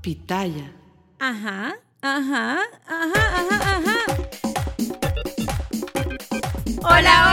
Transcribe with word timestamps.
pitaya. 0.00 0.72
Ajá, 1.18 1.76
ajá, 2.02 2.58
ajá, 2.86 3.22
ajá, 3.38 3.58
ajá. 3.76 3.98
Hola. 6.82 7.29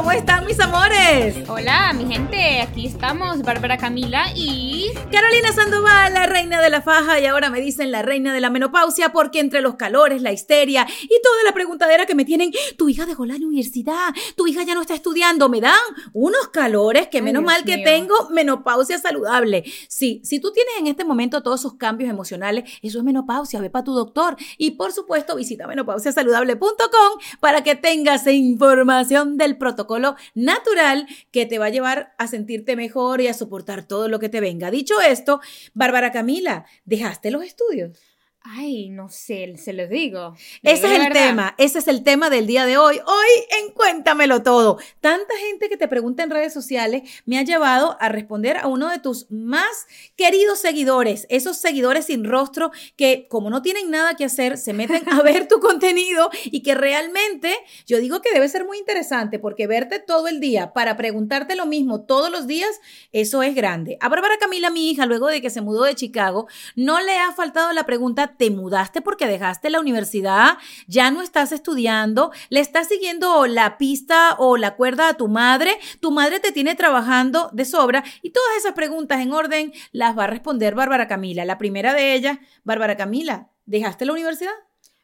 ¿Cómo 0.00 0.12
están 0.12 0.46
mis 0.46 0.58
amores? 0.58 1.46
Hola, 1.46 1.92
mi 1.92 2.10
gente, 2.10 2.62
aquí 2.62 2.86
estamos, 2.86 3.42
Bárbara 3.42 3.76
Camila 3.76 4.28
y... 4.34 4.86
Carolina 5.12 5.52
Sandoval, 5.52 6.14
la 6.14 6.24
reina 6.24 6.62
de 6.62 6.70
la 6.70 6.80
faja 6.80 7.20
y 7.20 7.26
ahora 7.26 7.50
me 7.50 7.60
dicen 7.60 7.92
la 7.92 8.00
reina 8.00 8.32
de 8.32 8.40
la 8.40 8.48
menopausia 8.48 9.12
porque 9.12 9.40
entre 9.40 9.60
los 9.60 9.74
calores, 9.74 10.22
la 10.22 10.32
histeria 10.32 10.86
y 11.02 11.20
toda 11.22 11.44
la 11.44 11.52
preguntadera 11.52 12.06
que 12.06 12.14
me 12.14 12.24
tienen, 12.24 12.50
tu 12.78 12.88
hija 12.88 13.04
dejó 13.04 13.26
la 13.26 13.34
universidad, 13.34 14.14
tu 14.36 14.46
hija 14.46 14.62
ya 14.62 14.74
no 14.74 14.80
está 14.80 14.94
estudiando, 14.94 15.50
me 15.50 15.60
dan 15.60 15.74
unos 16.14 16.48
calores 16.48 17.08
que 17.08 17.20
menos 17.20 17.42
mal 17.42 17.62
que 17.64 17.76
mío. 17.76 17.84
tengo 17.84 18.14
menopausia 18.30 18.98
saludable. 18.98 19.64
Sí, 19.86 20.22
si 20.24 20.40
tú 20.40 20.50
tienes 20.50 20.72
en 20.78 20.86
este 20.86 21.04
momento 21.04 21.42
todos 21.42 21.60
esos 21.60 21.74
cambios 21.74 22.08
emocionales, 22.08 22.64
eso 22.80 22.96
es 22.96 23.04
menopausia, 23.04 23.60
ve 23.60 23.68
para 23.68 23.84
tu 23.84 23.92
doctor 23.92 24.38
y 24.56 24.70
por 24.70 24.92
supuesto 24.92 25.36
visita 25.36 25.66
menopausiasaludable.com 25.66 27.20
para 27.38 27.62
que 27.62 27.74
tengas 27.74 28.26
información 28.26 29.36
del 29.36 29.58
protocolo 29.58 29.89
natural 30.34 31.06
que 31.30 31.46
te 31.46 31.58
va 31.58 31.66
a 31.66 31.70
llevar 31.70 32.14
a 32.18 32.26
sentirte 32.26 32.76
mejor 32.76 33.20
y 33.20 33.28
a 33.28 33.34
soportar 33.34 33.86
todo 33.86 34.08
lo 34.08 34.18
que 34.18 34.28
te 34.28 34.40
venga. 34.40 34.70
Dicho 34.70 35.00
esto, 35.00 35.40
Bárbara 35.74 36.12
Camila, 36.12 36.64
¿dejaste 36.84 37.30
los 37.30 37.44
estudios? 37.44 37.98
Ay, 38.42 38.88
no 38.88 39.10
sé, 39.10 39.54
se 39.58 39.74
lo 39.74 39.86
digo. 39.86 40.34
Ese 40.62 40.86
Digo 40.86 40.98
es 40.98 41.06
el 41.06 41.12
tema, 41.12 41.54
ese 41.58 41.78
es 41.78 41.88
el 41.88 42.02
tema 42.02 42.30
del 42.30 42.46
día 42.46 42.64
de 42.64 42.78
hoy. 42.78 42.96
Hoy 42.96 43.28
en 43.60 43.70
Cuéntamelo 43.74 44.42
Todo. 44.42 44.78
Tanta 45.02 45.34
gente 45.46 45.68
que 45.68 45.76
te 45.76 45.88
pregunta 45.88 46.22
en 46.22 46.30
redes 46.30 46.54
sociales 46.54 47.02
me 47.26 47.38
ha 47.38 47.42
llevado 47.42 47.98
a 48.00 48.08
responder 48.08 48.56
a 48.56 48.66
uno 48.66 48.88
de 48.88 48.98
tus 48.98 49.30
más 49.30 49.86
queridos 50.16 50.58
seguidores, 50.58 51.26
esos 51.28 51.58
seguidores 51.58 52.06
sin 52.06 52.24
rostro 52.24 52.70
que 52.96 53.26
como 53.28 53.50
no 53.50 53.60
tienen 53.60 53.90
nada 53.90 54.14
que 54.14 54.24
hacer, 54.24 54.56
se 54.56 54.72
meten 54.72 55.06
a 55.12 55.20
ver 55.20 55.46
tu 55.46 55.60
contenido 55.60 56.30
y 56.44 56.62
que 56.62 56.74
realmente 56.74 57.54
yo 57.86 57.98
digo 57.98 58.22
que 58.22 58.32
debe 58.32 58.48
ser 58.48 58.64
muy 58.64 58.78
interesante 58.78 59.38
porque 59.38 59.66
verte 59.66 59.98
todo 59.98 60.28
el 60.28 60.40
día 60.40 60.72
para 60.72 60.96
preguntarte 60.96 61.56
lo 61.56 61.66
mismo 61.66 62.06
todos 62.06 62.30
los 62.30 62.46
días, 62.46 62.80
eso 63.12 63.42
es 63.42 63.54
grande. 63.54 63.98
A 64.00 64.08
Bárbara 64.08 64.38
Camila, 64.40 64.70
mi 64.70 64.90
hija, 64.90 65.04
luego 65.04 65.26
de 65.26 65.42
que 65.42 65.50
se 65.50 65.60
mudó 65.60 65.82
de 65.82 65.94
Chicago, 65.94 66.48
no 66.74 67.00
le 67.00 67.18
ha 67.18 67.32
faltado 67.32 67.74
la 67.74 67.84
pregunta, 67.84 68.29
¿te 68.36 68.50
mudaste 68.50 69.00
porque 69.02 69.26
dejaste 69.26 69.70
la 69.70 69.80
universidad? 69.80 70.58
¿Ya 70.86 71.10
no 71.10 71.22
estás 71.22 71.52
estudiando? 71.52 72.32
¿Le 72.48 72.60
estás 72.60 72.88
siguiendo 72.88 73.46
la 73.46 73.78
pista 73.78 74.36
o 74.38 74.56
la 74.56 74.76
cuerda 74.76 75.08
a 75.08 75.14
tu 75.14 75.28
madre? 75.28 75.78
¿Tu 76.00 76.10
madre 76.10 76.40
te 76.40 76.52
tiene 76.52 76.74
trabajando 76.74 77.50
de 77.52 77.64
sobra? 77.64 78.04
Y 78.22 78.30
todas 78.30 78.56
esas 78.58 78.72
preguntas 78.72 79.20
en 79.20 79.32
orden 79.32 79.72
las 79.92 80.16
va 80.16 80.24
a 80.24 80.28
responder 80.28 80.74
Bárbara 80.74 81.08
Camila. 81.08 81.44
La 81.44 81.58
primera 81.58 81.94
de 81.94 82.14
ellas, 82.14 82.38
Bárbara 82.64 82.96
Camila, 82.96 83.48
¿dejaste 83.66 84.06
la 84.06 84.12
universidad? 84.12 84.52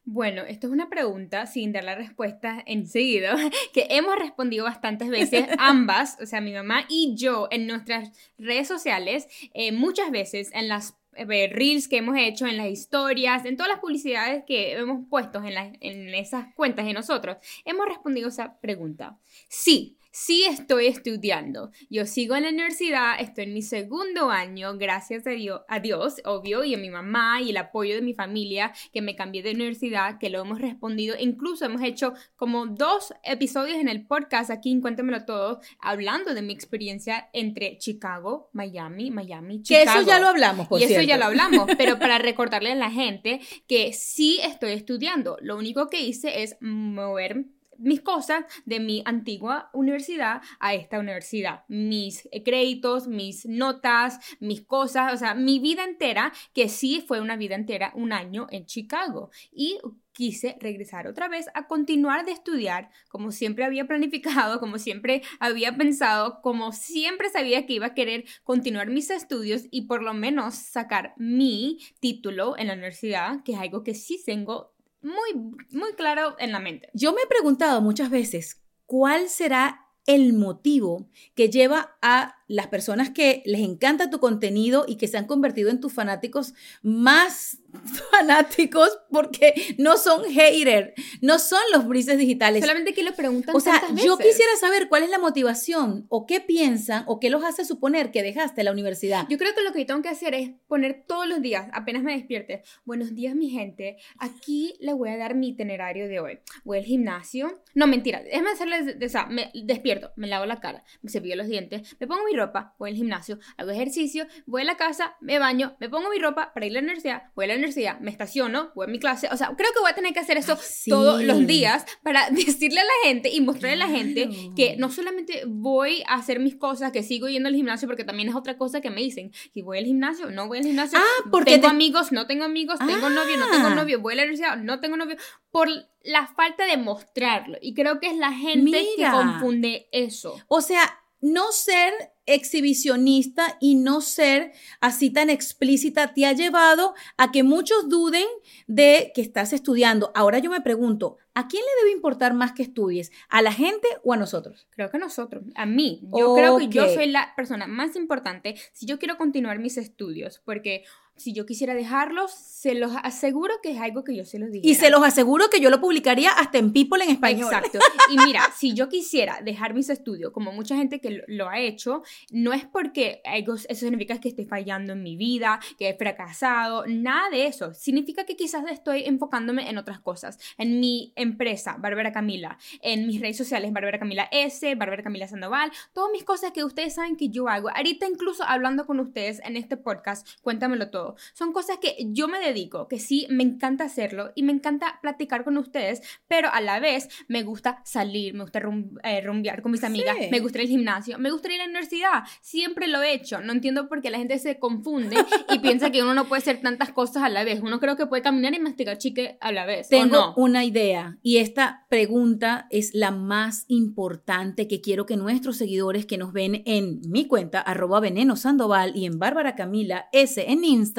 Bueno, 0.08 0.42
esto 0.42 0.68
es 0.68 0.72
una 0.72 0.88
pregunta, 0.88 1.46
sin 1.46 1.72
dar 1.72 1.82
la 1.82 1.96
respuesta 1.96 2.62
enseguida, 2.64 3.36
que 3.74 3.88
hemos 3.90 4.16
respondido 4.16 4.64
bastantes 4.64 5.08
veces, 5.08 5.46
ambas, 5.58 6.16
o 6.22 6.26
sea, 6.26 6.40
mi 6.40 6.52
mamá 6.52 6.84
y 6.88 7.16
yo, 7.16 7.48
en 7.50 7.66
nuestras 7.66 8.12
redes 8.38 8.68
sociales, 8.68 9.26
eh, 9.52 9.72
muchas 9.72 10.12
veces 10.12 10.50
en 10.54 10.68
las 10.68 10.96
eh, 11.16 11.48
reels 11.52 11.88
que 11.88 11.98
hemos 11.98 12.16
hecho, 12.18 12.46
en 12.46 12.56
las 12.56 12.68
historias, 12.68 13.44
en 13.44 13.56
todas 13.56 13.70
las 13.70 13.80
publicidades 13.80 14.44
que 14.46 14.72
hemos 14.72 15.08
puesto 15.08 15.42
en, 15.42 15.54
las- 15.54 15.72
en 15.80 16.14
esas 16.14 16.52
cuentas 16.54 16.86
de 16.86 16.92
nosotros, 16.92 17.36
hemos 17.64 17.86
respondido 17.86 18.28
esa 18.28 18.58
pregunta. 18.60 19.18
Sí, 19.48 19.96
sí 20.16 20.44
estoy 20.44 20.86
estudiando. 20.86 21.70
Yo 21.90 22.06
sigo 22.06 22.36
en 22.36 22.44
la 22.44 22.48
universidad, 22.48 23.20
estoy 23.20 23.44
en 23.44 23.52
mi 23.52 23.60
segundo 23.60 24.30
año, 24.30 24.78
gracias 24.78 25.26
a 25.26 25.30
Dios, 25.30 25.60
a 25.68 25.78
Dios, 25.78 26.22
obvio, 26.24 26.64
y 26.64 26.74
a 26.74 26.78
mi 26.78 26.88
mamá 26.88 27.42
y 27.42 27.50
el 27.50 27.58
apoyo 27.58 27.94
de 27.94 28.00
mi 28.00 28.14
familia, 28.14 28.72
que 28.94 29.02
me 29.02 29.14
cambié 29.14 29.42
de 29.42 29.52
universidad, 29.52 30.18
que 30.18 30.30
lo 30.30 30.40
hemos 30.40 30.58
respondido. 30.58 31.16
Incluso 31.20 31.66
hemos 31.66 31.82
hecho 31.82 32.14
como 32.34 32.64
dos 32.64 33.12
episodios 33.24 33.76
en 33.78 33.90
el 33.90 34.06
podcast 34.06 34.50
aquí 34.50 34.72
en 34.72 34.80
Cuéntamelo 34.80 35.26
Todo, 35.26 35.60
hablando 35.80 36.32
de 36.32 36.40
mi 36.40 36.54
experiencia 36.54 37.28
entre 37.34 37.76
Chicago, 37.76 38.48
Miami, 38.54 39.10
Miami, 39.10 39.58
Que 39.58 39.80
Chicago. 39.80 40.00
eso 40.00 40.08
ya 40.08 40.18
lo 40.18 40.28
hablamos, 40.28 40.66
por 40.66 40.80
y 40.80 40.84
eso 40.84 41.02
ya 41.02 41.18
lo 41.18 41.26
hablamos, 41.26 41.68
pero 41.76 41.98
para 41.98 42.16
recordarle 42.16 42.72
a 42.72 42.74
la 42.74 42.90
gente 42.90 43.42
que 43.68 43.92
sí 43.92 44.38
estoy 44.42 44.72
estudiando. 44.72 45.36
Lo 45.42 45.58
único 45.58 45.90
que 45.90 46.00
hice 46.00 46.42
es 46.42 46.56
mover 46.62 47.44
mis 47.78 48.00
cosas 48.00 48.44
de 48.64 48.80
mi 48.80 49.02
antigua 49.04 49.70
universidad 49.72 50.42
a 50.60 50.74
esta 50.74 50.98
universidad. 50.98 51.64
Mis 51.68 52.28
eh, 52.32 52.42
créditos, 52.42 53.08
mis 53.08 53.46
notas, 53.46 54.18
mis 54.40 54.62
cosas, 54.62 55.14
o 55.14 55.16
sea, 55.16 55.34
mi 55.34 55.58
vida 55.58 55.84
entera, 55.84 56.32
que 56.52 56.68
sí 56.68 57.04
fue 57.06 57.20
una 57.20 57.36
vida 57.36 57.54
entera, 57.54 57.92
un 57.94 58.12
año 58.12 58.46
en 58.50 58.66
Chicago. 58.66 59.30
Y 59.52 59.78
quise 60.16 60.56
regresar 60.60 61.06
otra 61.06 61.28
vez 61.28 61.46
a 61.52 61.66
continuar 61.66 62.24
de 62.24 62.32
estudiar 62.32 62.88
como 63.08 63.32
siempre 63.32 63.66
había 63.66 63.86
planificado, 63.86 64.58
como 64.60 64.78
siempre 64.78 65.22
había 65.40 65.76
pensado, 65.76 66.40
como 66.40 66.72
siempre 66.72 67.28
sabía 67.28 67.66
que 67.66 67.74
iba 67.74 67.86
a 67.86 67.94
querer 67.94 68.24
continuar 68.42 68.88
mis 68.88 69.10
estudios 69.10 69.66
y 69.70 69.82
por 69.82 70.02
lo 70.02 70.14
menos 70.14 70.54
sacar 70.54 71.12
mi 71.18 71.78
título 72.00 72.56
en 72.56 72.68
la 72.68 72.72
universidad, 72.72 73.42
que 73.44 73.52
es 73.52 73.58
algo 73.58 73.82
que 73.82 73.94
sí 73.94 74.22
tengo 74.24 74.75
muy, 75.06 75.56
muy 75.70 75.92
claro 75.94 76.34
en 76.38 76.52
la 76.52 76.58
mente. 76.58 76.90
Yo 76.92 77.12
me 77.12 77.22
he 77.22 77.26
preguntado 77.26 77.80
muchas 77.80 78.10
veces 78.10 78.62
cuál 78.86 79.28
será 79.28 79.86
el 80.06 80.32
motivo 80.32 81.08
que 81.34 81.48
lleva 81.48 81.96
a 82.02 82.36
las 82.48 82.68
personas 82.68 83.10
que 83.10 83.42
les 83.44 83.60
encanta 83.60 84.10
tu 84.10 84.20
contenido 84.20 84.84
y 84.86 84.96
que 84.96 85.08
se 85.08 85.18
han 85.18 85.26
convertido 85.26 85.70
en 85.70 85.80
tus 85.80 85.92
fanáticos 85.92 86.54
más 86.82 87.58
fanáticos 88.10 88.98
porque 89.10 89.54
no 89.78 89.96
son 89.96 90.24
haters, 90.24 90.92
no 91.20 91.38
son 91.38 91.60
los 91.72 91.86
brises 91.86 92.18
digitales. 92.18 92.62
Solamente 92.62 92.94
que 92.94 93.02
lo 93.02 93.14
preguntan 93.14 93.54
O 93.54 93.60
sea, 93.60 93.82
yo 93.94 94.16
veces. 94.16 94.32
quisiera 94.32 94.56
saber 94.56 94.88
cuál 94.88 95.02
es 95.02 95.10
la 95.10 95.18
motivación 95.18 96.06
o 96.08 96.26
qué 96.26 96.40
piensan 96.40 97.04
o 97.06 97.20
qué 97.20 97.30
los 97.30 97.44
hace 97.44 97.64
suponer 97.64 98.10
que 98.10 98.22
dejaste 98.22 98.62
la 98.64 98.72
universidad. 98.72 99.26
Yo 99.28 99.38
creo 99.38 99.54
que 99.54 99.62
lo 99.62 99.72
que 99.72 99.84
tengo 99.84 100.02
que 100.02 100.08
hacer 100.08 100.34
es 100.34 100.50
poner 100.68 101.04
todos 101.06 101.26
los 101.28 101.40
días, 101.42 101.68
apenas 101.72 102.02
me 102.02 102.12
despierte, 102.12 102.62
buenos 102.84 103.14
días 103.14 103.34
mi 103.34 103.50
gente, 103.50 103.96
aquí 104.18 104.74
le 104.80 104.92
voy 104.92 105.10
a 105.10 105.16
dar 105.16 105.34
mi 105.34 105.48
itinerario 105.48 106.08
de 106.08 106.20
hoy. 106.20 106.38
Voy 106.64 106.78
al 106.78 106.84
gimnasio, 106.84 107.62
no 107.74 107.86
mentira, 107.86 108.22
déjame 108.22 108.50
hacerles, 108.50 108.96
o 109.04 109.08
sea, 109.08 109.26
me 109.26 109.50
despierto, 109.54 110.12
me 110.16 110.26
lavo 110.26 110.46
la 110.46 110.60
cara, 110.60 110.84
me 111.02 111.10
cepillo 111.10 111.36
los 111.36 111.48
dientes, 111.48 111.96
me 111.98 112.06
pongo 112.06 112.24
mi 112.24 112.35
ropa, 112.36 112.74
voy 112.78 112.90
al 112.90 112.96
gimnasio, 112.96 113.38
hago 113.56 113.70
ejercicio, 113.70 114.26
voy 114.46 114.62
a 114.62 114.64
la 114.66 114.76
casa, 114.76 115.16
me 115.20 115.38
baño, 115.38 115.76
me 115.80 115.88
pongo 115.88 116.08
mi 116.10 116.18
ropa 116.18 116.52
para 116.54 116.66
ir 116.66 116.72
a 116.72 116.74
la 116.74 116.80
universidad, 116.80 117.22
voy 117.34 117.46
a 117.46 117.48
la 117.48 117.54
universidad, 117.54 117.98
me 118.00 118.10
estaciono, 118.10 118.70
voy 118.74 118.86
a 118.86 118.88
mi 118.90 118.98
clase, 118.98 119.28
o 119.32 119.36
sea, 119.36 119.48
creo 119.56 119.70
que 119.72 119.80
voy 119.80 119.90
a 119.90 119.94
tener 119.94 120.12
que 120.12 120.20
hacer 120.20 120.36
eso 120.36 120.52
Ay, 120.52 120.58
sí. 120.62 120.90
todos 120.90 121.22
los 121.22 121.46
días 121.46 121.84
para 122.02 122.30
decirle 122.30 122.80
a 122.80 122.84
la 122.84 123.08
gente 123.10 123.30
y 123.30 123.40
mostrarle 123.40 123.82
a 123.82 123.86
la 123.86 123.92
gente 123.92 124.28
que 124.54 124.76
no 124.76 124.90
solamente 124.90 125.42
voy 125.46 126.02
a 126.06 126.14
hacer 126.14 126.38
mis 126.40 126.56
cosas, 126.56 126.92
que 126.92 127.02
sigo 127.02 127.28
yendo 127.28 127.48
al 127.48 127.54
gimnasio, 127.54 127.88
porque 127.88 128.04
también 128.04 128.28
es 128.28 128.34
otra 128.36 128.56
cosa 128.58 128.80
que 128.80 128.90
me 128.90 129.00
dicen, 129.00 129.32
si 129.52 129.62
voy 129.62 129.78
al 129.78 129.84
gimnasio, 129.84 130.30
no 130.30 130.46
voy 130.48 130.58
al 130.58 130.64
gimnasio, 130.64 130.98
Ah, 131.00 131.28
porque 131.30 131.52
tengo 131.52 131.68
te- 131.68 131.74
amigos, 131.74 132.12
no 132.12 132.26
tengo 132.26 132.44
amigos, 132.44 132.78
tengo 132.78 133.08
novio, 133.10 133.36
no 133.38 133.48
tengo 133.50 133.68
Ah. 133.68 133.74
novio, 133.74 134.00
voy 134.00 134.12
a 134.12 134.16
la 134.16 134.22
universidad, 134.22 134.56
no 134.58 134.80
tengo 134.80 134.96
novio, 134.96 135.16
por 135.50 135.68
la 136.02 136.26
falta 136.28 136.66
de 136.66 136.76
mostrarlo. 136.76 137.56
Y 137.60 137.74
creo 137.74 137.98
que 138.00 138.08
es 138.08 138.16
la 138.16 138.32
gente 138.32 138.84
que 138.96 139.10
confunde 139.10 139.88
eso. 139.92 140.36
O 140.48 140.60
sea, 140.60 141.00
no 141.20 141.50
ser 141.52 141.92
exhibicionista 142.26 143.56
y 143.60 143.76
no 143.76 144.00
ser 144.00 144.52
así 144.80 145.10
tan 145.10 145.30
explícita 145.30 146.12
te 146.12 146.26
ha 146.26 146.32
llevado 146.32 146.94
a 147.16 147.32
que 147.32 147.42
muchos 147.42 147.88
duden 147.88 148.26
de 148.66 149.12
que 149.14 149.22
estás 149.22 149.52
estudiando. 149.52 150.12
Ahora 150.14 150.38
yo 150.38 150.50
me 150.50 150.60
pregunto, 150.60 151.16
¿a 151.34 151.48
quién 151.48 151.62
le 151.62 151.82
debe 151.82 151.96
importar 151.96 152.34
más 152.34 152.52
que 152.52 152.62
estudies? 152.62 153.12
¿A 153.28 153.42
la 153.42 153.52
gente 153.52 153.88
o 154.04 154.12
a 154.12 154.16
nosotros? 154.16 154.66
Creo 154.70 154.90
que 154.90 154.98
nosotros, 154.98 155.44
a 155.54 155.66
mí, 155.66 156.02
yo 156.16 156.34
creo 156.34 156.58
que 156.58 156.68
yo 156.68 156.88
soy 156.88 157.06
la 157.06 157.34
persona 157.36 157.66
más 157.66 157.96
importante 157.96 158.56
si 158.72 158.86
yo 158.86 158.98
quiero 158.98 159.16
continuar 159.16 159.58
mis 159.58 159.76
estudios, 159.76 160.40
porque 160.44 160.84
si 161.16 161.32
yo 161.32 161.46
quisiera 161.46 161.74
dejarlos, 161.74 162.30
se 162.32 162.74
los 162.74 162.92
aseguro 163.02 163.54
que 163.62 163.70
es 163.70 163.80
algo 163.80 164.04
que 164.04 164.14
yo 164.16 164.24
se 164.24 164.38
los 164.38 164.50
dijera. 164.50 164.70
Y 164.70 164.74
se 164.74 164.90
los 164.90 165.02
aseguro 165.04 165.48
que 165.50 165.60
yo 165.60 165.70
lo 165.70 165.80
publicaría 165.80 166.30
hasta 166.30 166.58
en 166.58 166.72
People 166.72 167.02
en 167.04 167.10
español. 167.10 167.52
Exacto. 167.52 167.78
Y 168.10 168.18
mira, 168.18 168.42
si 168.56 168.74
yo 168.74 168.88
quisiera 168.88 169.40
dejar 169.42 169.72
mis 169.74 169.88
estudios, 169.88 170.32
como 170.32 170.52
mucha 170.52 170.76
gente 170.76 171.00
que 171.00 171.10
lo, 171.10 171.24
lo 171.28 171.48
ha 171.48 171.58
hecho, 171.60 172.02
no 172.30 172.52
es 172.52 172.64
porque 172.64 173.20
algo- 173.24 173.54
eso 173.54 173.74
significa 173.74 174.20
que 174.20 174.28
estoy 174.28 174.44
fallando 174.46 174.92
en 174.94 175.02
mi 175.02 175.16
vida, 175.16 175.60
que 175.78 175.88
he 175.90 175.94
fracasado, 175.94 176.84
nada 176.86 177.30
de 177.30 177.46
eso. 177.46 177.72
Significa 177.74 178.24
que 178.24 178.36
quizás 178.36 178.64
estoy 178.70 179.04
enfocándome 179.04 179.68
en 179.70 179.78
otras 179.78 180.00
cosas, 180.00 180.38
en 180.58 180.80
mi 180.80 181.12
empresa, 181.16 181.76
Bárbara 181.78 182.12
Camila, 182.12 182.58
en 182.82 183.06
mis 183.06 183.20
redes 183.20 183.36
sociales, 183.36 183.72
Bárbara 183.72 183.98
Camila 183.98 184.28
S, 184.32 184.74
Bárbara 184.74 185.02
Camila 185.02 185.28
Sandoval, 185.28 185.70
todas 185.92 186.10
mis 186.12 186.24
cosas 186.24 186.52
que 186.52 186.64
ustedes 186.64 186.94
saben 186.94 187.16
que 187.16 187.28
yo 187.28 187.48
hago. 187.48 187.68
Ahorita 187.70 188.06
incluso 188.06 188.42
hablando 188.44 188.86
con 188.86 189.00
ustedes 189.00 189.40
en 189.44 189.56
este 189.56 189.76
podcast, 189.76 190.26
cuéntamelo 190.42 190.90
todo. 190.90 191.05
Todo. 191.06 191.16
Son 191.32 191.52
cosas 191.52 191.78
que 191.78 191.96
yo 192.10 192.28
me 192.28 192.38
dedico, 192.38 192.88
que 192.88 192.98
sí, 192.98 193.26
me 193.30 193.42
encanta 193.42 193.84
hacerlo 193.84 194.32
y 194.34 194.42
me 194.42 194.52
encanta 194.52 194.98
platicar 195.02 195.44
con 195.44 195.56
ustedes, 195.58 196.02
pero 196.28 196.48
a 196.52 196.60
la 196.60 196.80
vez 196.80 197.08
me 197.28 197.42
gusta 197.42 197.80
salir, 197.84 198.34
me 198.34 198.42
gusta 198.42 198.60
eh, 199.02 199.20
rumbear 199.20 199.62
con 199.62 199.72
mis 199.72 199.84
amigas, 199.84 200.16
me 200.30 200.40
gusta 200.40 200.58
ir 200.58 200.62
al 200.62 200.68
gimnasio, 200.68 201.18
me 201.18 201.30
gusta 201.30 201.48
ir 201.48 201.54
a 201.54 201.64
la 201.64 201.64
universidad. 201.64 202.24
Siempre 202.40 202.86
lo 202.86 203.02
he 203.02 203.12
hecho. 203.12 203.40
No 203.40 203.52
entiendo 203.52 203.88
por 203.88 204.02
qué 204.02 204.10
la 204.10 204.18
gente 204.18 204.38
se 204.38 204.58
confunde 204.58 205.16
y 205.50 205.58
piensa 205.60 205.90
que 205.90 206.02
uno 206.02 206.14
no 206.14 206.26
puede 206.26 206.42
hacer 206.42 206.60
tantas 206.60 206.90
cosas 206.90 207.22
a 207.22 207.28
la 207.28 207.44
vez. 207.44 207.60
Uno 207.62 207.80
creo 207.80 207.96
que 207.96 208.06
puede 208.06 208.22
caminar 208.22 208.54
y 208.54 208.58
masticar 208.58 208.98
chique 208.98 209.38
a 209.40 209.52
la 209.52 209.66
vez. 209.66 209.88
Tengo 209.88 210.34
una 210.36 210.64
idea 210.64 211.18
y 211.22 211.38
esta 211.38 211.86
pregunta 211.88 212.66
es 212.70 212.94
la 212.94 213.10
más 213.10 213.64
importante 213.68 214.68
que 214.68 214.80
quiero 214.80 215.06
que 215.06 215.16
nuestros 215.16 215.56
seguidores 215.56 216.06
que 216.06 216.18
nos 216.18 216.32
ven 216.32 216.62
en 216.66 217.00
mi 217.08 217.26
cuenta, 217.26 217.60
arroba 217.60 218.00
veneno 218.00 218.36
sandoval 218.36 218.96
y 218.96 219.06
en 219.06 219.18
Bárbara 219.18 219.54
Camila 219.54 220.08
S 220.12 220.44
en 220.50 220.64
Instagram, 220.64 220.95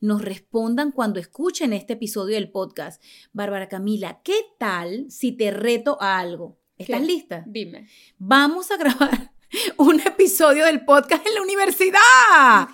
nos 0.00 0.22
respondan 0.22 0.90
cuando 0.90 1.20
escuchen 1.20 1.72
este 1.74 1.94
episodio 1.94 2.36
del 2.36 2.50
podcast. 2.50 3.02
Bárbara 3.32 3.68
Camila, 3.68 4.22
¿qué 4.22 4.40
tal 4.58 5.10
si 5.10 5.32
te 5.32 5.50
reto 5.50 5.98
a 6.00 6.18
algo? 6.18 6.58
¿Estás 6.78 7.02
lista? 7.02 7.44
Dime. 7.46 7.88
Vamos 8.18 8.70
a 8.70 8.78
grabar 8.78 9.32
un 9.76 10.00
episodio 10.00 10.64
del 10.64 10.84
podcast 10.84 11.26
en 11.26 11.34
la 11.34 11.42
universidad. 11.42 12.68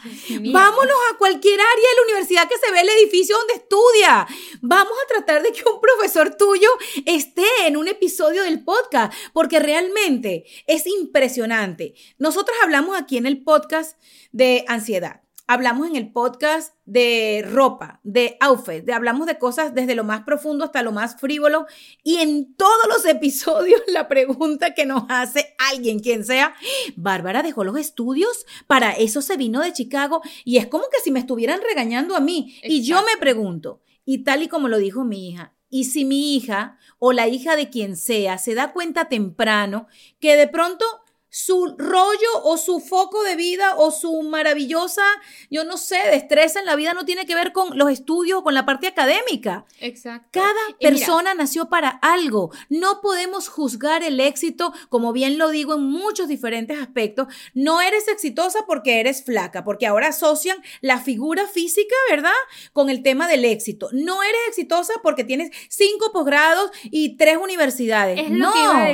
Vámonos 0.53 0.97
a 1.13 1.19
cualquier 1.19 1.59
área 1.61 1.89
de 1.91 1.97
la 1.97 2.03
universidad 2.05 2.49
que 2.49 2.59
se 2.59 2.71
ve 2.71 2.83
el 2.83 2.89
edificio 3.01 3.37
donde 3.37 3.55
estudia. 3.55 4.27
Vamos 4.61 4.93
a 5.03 5.09
tratar 5.09 5.43
de 5.43 5.53
que 5.53 5.69
un 5.69 5.81
profesor 5.81 6.37
tuyo 6.37 6.69
esté 7.05 7.47
en 7.67 7.77
un 7.77 7.89
episodio 7.89 8.45
del 8.45 8.63
podcast, 8.63 9.13
porque 9.33 9.59
realmente 9.59 10.45
es 10.69 10.87
impresionante. 10.87 11.95
Nosotros 12.19 12.57
hablamos 12.63 12.97
aquí 12.97 13.17
en 13.17 13.27
el 13.27 13.43
podcast 13.43 13.99
de 14.31 14.65
ansiedad. 14.69 15.24
Hablamos 15.47 15.89
en 15.89 15.97
el 15.97 16.11
podcast 16.11 16.75
de 16.87 17.45
ropa, 17.47 18.01
de 18.03 18.39
outfit, 18.41 18.83
de, 18.83 18.95
hablamos 18.95 19.27
de 19.27 19.39
cosas 19.39 19.75
desde 19.75 19.95
lo 19.95 20.03
más 20.03 20.23
profundo 20.23 20.65
hasta 20.65 20.83
lo 20.83 20.91
más 20.91 21.21
frívolo 21.21 21.67
y 22.03 22.17
en 22.17 22.55
todos 22.55 22.89
los 22.89 23.05
episodios 23.11 23.83
la 23.89 24.09
pregunta 24.09 24.73
que 24.73 24.87
nos 24.87 25.05
hace 25.11 25.55
alguien, 25.71 25.99
quien 25.99 26.25
sea, 26.25 26.55
Bárbara 26.97 27.43
dejó 27.43 27.63
los 27.63 27.77
estudios, 27.77 28.47
para 28.67 28.93
eso 28.93 29.21
se 29.21 29.37
vino 29.37 29.61
de 29.61 29.75
Chicago 29.75 30.23
y 30.47 30.57
es 30.57 30.67
como 30.67 30.85
que 30.85 31.01
si 31.05 31.11
me 31.11 31.21
estuvieran 31.21 31.61
regañando 31.61 32.17
a 32.17 32.21
mí 32.21 32.59
y 32.63 32.83
yo 32.83 33.03
me 33.03 33.21
pregunto, 33.21 33.83
y 34.07 34.25
tal 34.25 34.43
y 34.43 34.49
como 34.49 34.69
lo 34.69 34.79
dijo 34.79 35.05
mi 35.05 35.29
hija, 35.29 35.53
y 35.69 35.85
si 35.85 36.07
mi 36.07 36.37
hija 36.37 36.79
o 36.99 37.13
la 37.13 37.29
hija 37.29 37.55
de 37.55 37.69
quien 37.69 37.99
sea 37.99 38.39
se 38.39 38.55
da 38.55 38.73
cuenta 38.73 39.11
temprano 39.11 39.89
que 40.21 40.37
de 40.37 40.49
pronto 40.49 40.87
su 41.35 41.75
rollo 41.77 42.29
o 42.45 42.57
su 42.57 42.79
foco 42.79 43.25
de 43.25 43.35
vida 43.35 43.75
o 43.77 43.91
su 43.91 44.23
maravillosa, 44.23 45.03
yo 45.51 45.65
no 45.65 45.79
sé, 45.79 45.99
destreza 46.13 46.61
en 46.61 46.67
la 46.67 46.77
vida 46.77 46.95
no 46.95 47.05
tiene 47.05 47.27
que 47.27 47.35
ver 47.35 47.53
con 47.53 47.77
los 47.77 47.91
estudios 47.91 48.39
o 48.39 48.45
con 48.45 48.55
la 48.55 48.65
parte 48.65 48.87
académica. 48.87 49.65
Exacto. 49.81 50.29
Cada 50.31 50.79
persona 50.81 51.35
nació 51.35 51.69
para 51.69 51.89
algo. 51.89 52.53
No 52.69 53.01
podemos 53.01 53.49
juzgar 53.49 54.05
el 54.05 54.21
éxito, 54.21 54.73
como 54.89 55.13
bien 55.13 55.37
lo 55.37 55.51
digo 55.51 55.75
en 55.75 55.83
muchos 55.83 56.29
diferentes 56.29 56.79
aspectos. 56.81 57.27
No 57.53 57.81
eres 57.81 58.07
exitosa 58.07 58.61
porque 58.69 59.01
eres 59.01 59.25
flaca, 59.25 59.65
porque 59.65 59.89
ahora 59.89 60.09
asocian 60.11 60.59
la 60.83 61.01
figura 61.01 61.49
física, 61.49 61.97
¿verdad? 62.09 62.31
Con 62.73 62.91
el 62.91 63.03
tema 63.03 63.27
del 63.27 63.45
éxito. 63.45 63.89
No 63.91 64.23
eres 64.23 64.41
exitosa 64.51 64.93
porque 65.03 65.25
tienes 65.25 65.51
cinco 65.69 66.13
posgrados 66.13 66.71
y 66.85 67.17
tres 67.17 67.39
universidades. 67.39 68.31
no, 68.31 68.53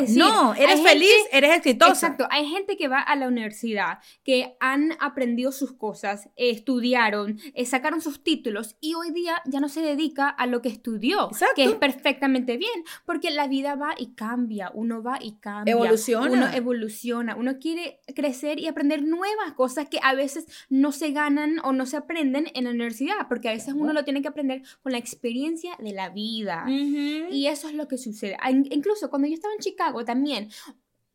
no, 0.08 0.54
eres 0.54 0.80
feliz, 0.80 1.12
eres 1.32 1.54
exitosa. 1.54 1.92
Exacto 1.92 2.29
hay 2.30 2.46
gente 2.46 2.76
que 2.76 2.88
va 2.88 3.00
a 3.00 3.16
la 3.16 3.28
universidad, 3.28 3.98
que 4.24 4.56
han 4.60 4.92
aprendido 5.00 5.52
sus 5.52 5.72
cosas, 5.72 6.30
estudiaron, 6.36 7.38
eh, 7.54 7.66
sacaron 7.66 8.00
sus 8.00 8.22
títulos 8.22 8.76
y 8.80 8.94
hoy 8.94 9.10
día 9.12 9.42
ya 9.46 9.60
no 9.60 9.68
se 9.68 9.82
dedica 9.82 10.28
a 10.28 10.46
lo 10.46 10.62
que 10.62 10.68
estudió, 10.68 11.30
que 11.54 11.64
es 11.64 11.74
perfectamente 11.74 12.56
bien, 12.56 12.84
porque 13.04 13.30
la 13.30 13.48
vida 13.48 13.74
va 13.74 13.94
y 13.96 14.14
cambia, 14.14 14.70
uno 14.74 15.02
va 15.02 15.18
y 15.20 15.32
cambia. 15.38 15.72
Evoluciona. 15.72 16.30
Uno 16.30 16.46
evoluciona, 16.52 17.36
uno 17.36 17.58
quiere 17.58 18.00
crecer 18.14 18.58
y 18.58 18.66
aprender 18.66 19.02
nuevas 19.02 19.52
cosas 19.54 19.88
que 19.88 19.98
a 20.02 20.14
veces 20.14 20.46
no 20.68 20.92
se 20.92 21.10
ganan 21.12 21.58
o 21.64 21.72
no 21.72 21.86
se 21.86 21.96
aprenden 21.96 22.46
en 22.54 22.64
la 22.64 22.70
universidad, 22.70 23.28
porque 23.28 23.48
a 23.48 23.52
veces 23.52 23.74
uno 23.74 23.92
lo 23.92 24.04
tiene 24.04 24.22
que 24.22 24.28
aprender 24.28 24.62
con 24.82 24.92
la 24.92 24.98
experiencia 24.98 25.76
de 25.78 25.92
la 25.92 26.10
vida. 26.10 26.64
Y 26.68 27.46
eso 27.46 27.68
es 27.68 27.74
lo 27.74 27.88
que 27.88 27.98
sucede. 27.98 28.36
Incluso 28.70 29.10
cuando 29.10 29.28
yo 29.28 29.34
estaba 29.34 29.54
en 29.54 29.60
Chicago 29.60 30.04
también, 30.04 30.50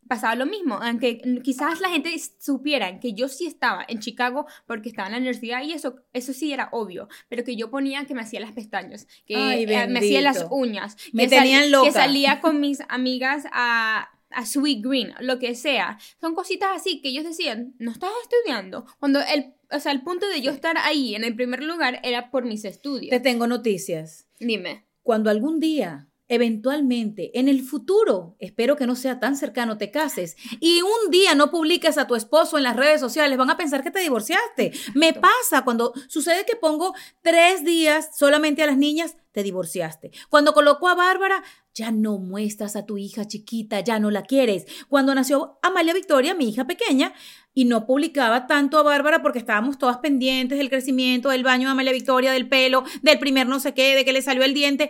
pasaba 0.08 0.36
lo 0.36 0.46
mismo, 0.46 0.76
aunque 0.82 1.20
quizás 1.44 1.82
la 1.82 1.90
gente 1.90 2.14
supiera 2.40 3.00
que 3.00 3.14
yo 3.14 3.28
sí 3.28 3.48
estaba 3.48 3.86
en 3.88 4.00
Chicago 4.00 4.46
porque 4.66 4.90
estaba 4.90 5.08
en 5.08 5.14
la 5.14 5.18
universidad 5.18 5.64
y 5.64 5.74
eso, 5.74 5.96
eso 6.14 6.34
sí 6.34 6.54
era 6.54 6.70
obvio, 6.72 7.08
pero 7.28 7.44
que 7.44 7.56
yo 7.56 7.70
ponía 7.70 8.06
que 8.06 8.14
me 8.14 8.22
hacía 8.22 8.40
las 8.40 8.52
pestañas, 8.52 9.08
que 9.26 9.64
eh, 9.64 9.88
me 9.88 10.00
hacía 10.00 10.22
las 10.22 10.46
uñas, 10.50 10.96
me 11.12 11.24
que, 11.24 11.36
tenían 11.36 11.72
loca. 11.72 11.88
que 11.88 11.94
salía 11.94 12.40
con 12.42 12.60
mis 12.60 12.80
amigas 12.88 13.46
a, 13.52 14.10
a 14.30 14.46
Sweet 14.46 14.86
Green, 14.86 15.14
lo 15.20 15.40
que 15.40 15.56
sea. 15.56 15.98
Son 16.22 16.36
cositas 16.36 16.70
así 16.76 17.02
que 17.02 17.10
ellos 17.10 17.24
decían, 17.24 17.74
no 17.80 17.92
estás 17.92 18.12
estudiando. 18.24 18.86
Cuando 19.00 19.22
el, 19.22 19.54
o 19.72 19.80
sea, 19.80 19.92
el 19.92 20.02
punto 20.02 20.28
de 20.28 20.42
yo 20.42 20.52
estar 20.52 20.78
ahí 20.78 21.16
en 21.16 21.24
el 21.24 21.36
primer 21.36 21.64
lugar 21.64 22.00
era 22.04 22.30
por 22.30 22.46
mis 22.46 22.66
estudios. 22.66 23.10
Te 23.10 23.20
tengo 23.20 23.48
noticias. 23.48 24.28
Dime. 24.40 24.86
Cuando 25.02 25.30
algún 25.30 25.60
día 25.60 26.10
eventualmente, 26.28 27.38
en 27.40 27.48
el 27.48 27.62
futuro, 27.62 28.36
espero 28.40 28.76
que 28.76 28.88
no 28.88 28.96
sea 28.96 29.20
tan 29.20 29.36
cercano, 29.36 29.78
te 29.78 29.92
cases 29.92 30.36
y 30.60 30.82
un 30.82 31.12
día 31.12 31.36
no 31.36 31.52
publiques 31.52 31.98
a 31.98 32.08
tu 32.08 32.16
esposo 32.16 32.58
en 32.58 32.64
las 32.64 32.76
redes 32.76 33.00
sociales, 33.00 33.38
van 33.38 33.50
a 33.50 33.58
pensar 33.58 33.84
que 33.84 33.92
te 33.92 34.00
divorciaste. 34.00 34.72
Me 34.94 35.14
pasa 35.14 35.64
cuando 35.64 35.94
sucede 36.08 36.46
que 36.46 36.56
pongo 36.56 36.94
tres 37.22 37.64
días 37.64 38.10
solamente 38.18 38.64
a 38.64 38.68
las 38.68 38.78
niñas, 38.78 39.18
te 39.36 39.44
divorciaste. 39.44 40.12
Cuando 40.30 40.54
colocó 40.54 40.88
a 40.88 40.96
Bárbara, 40.96 41.44
ya 41.74 41.92
no 41.92 42.20
muestras 42.20 42.78
a 42.78 42.86
tu 42.86 42.98
hija 42.98 43.28
chiquita, 43.28 43.82
ya 43.82 44.00
no 44.00 44.10
la 44.10 44.24
quieres. 44.24 44.66
Cuando 44.88 45.14
nació 45.14 45.60
Amalia 45.62 45.94
Victoria, 45.94 46.34
mi 46.34 46.48
hija 46.48 46.66
pequeña, 46.66 47.14
y 47.54 47.66
no 47.66 47.86
publicaba 47.86 48.48
tanto 48.48 48.78
a 48.78 48.84
Bárbara 48.84 49.22
porque 49.22 49.40
estábamos 49.40 49.78
todas 49.78 49.98
pendientes 49.98 50.58
del 50.58 50.70
crecimiento, 50.70 51.30
del 51.30 51.44
baño 51.44 51.68
de 51.68 51.74
Amalia 51.74 51.92
Victoria, 51.92 52.32
del 52.32 52.48
pelo, 52.48 52.86
del 53.02 53.20
primer 53.20 53.46
no 53.46 53.60
sé 53.60 53.74
qué, 53.74 53.94
de 53.94 54.06
que 54.06 54.14
le 54.14 54.22
salió 54.22 54.44
el 54.44 54.54
diente. 54.54 54.90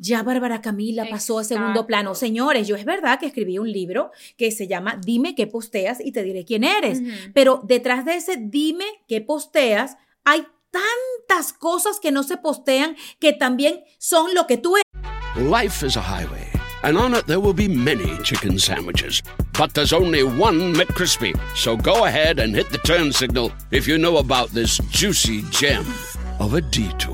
Ya 0.00 0.24
Bárbara 0.24 0.60
Camila 0.60 1.06
pasó 1.08 1.38
a 1.38 1.44
segundo 1.44 1.86
plano. 1.86 2.16
Señores, 2.16 2.66
yo 2.66 2.74
es 2.74 2.84
verdad 2.84 3.20
que 3.20 3.26
escribí 3.26 3.58
un 3.58 3.70
libro 3.70 4.10
que 4.36 4.50
se 4.50 4.66
llama 4.66 4.98
Dime 5.04 5.36
qué 5.36 5.46
posteas 5.46 6.04
y 6.04 6.10
te 6.10 6.24
diré 6.24 6.44
quién 6.44 6.64
eres. 6.64 7.00
Pero 7.32 7.60
detrás 7.62 8.04
de 8.04 8.16
ese 8.16 8.38
Dime 8.38 8.86
qué 9.06 9.20
posteas 9.20 9.96
hay 10.24 10.44
tantas 10.74 11.52
cosas 11.52 12.00
que 12.00 12.10
no 12.10 12.22
se 12.22 12.36
postean 12.36 12.96
que 13.20 13.32
también 13.32 13.84
son 13.98 14.34
lo 14.34 14.46
que 14.46 14.58
tú 14.58 14.76
eres. 14.76 14.84
Life 15.36 15.86
is 15.86 15.96
a 15.96 16.02
highway. 16.02 16.54
and 16.84 16.98
on 16.98 17.14
it 17.14 17.26
there 17.26 17.40
will 17.40 17.54
be 17.54 17.66
many 17.66 18.16
chicken 18.18 18.58
sandwiches. 18.58 19.22
But 19.58 19.72
there's 19.72 19.92
only 19.92 20.22
one 20.22 20.74
McCrispy. 20.74 21.32
So 21.56 21.76
go 21.76 22.04
ahead 22.04 22.38
and 22.38 22.54
hit 22.54 22.70
the 22.70 22.78
turn 22.78 23.10
signal 23.12 23.52
if 23.70 23.88
you 23.88 23.96
know 23.98 24.18
about 24.18 24.50
this 24.50 24.78
juicy 24.90 25.42
gem 25.50 25.86
of 26.38 26.54
a 26.54 26.60
detour. 26.60 27.13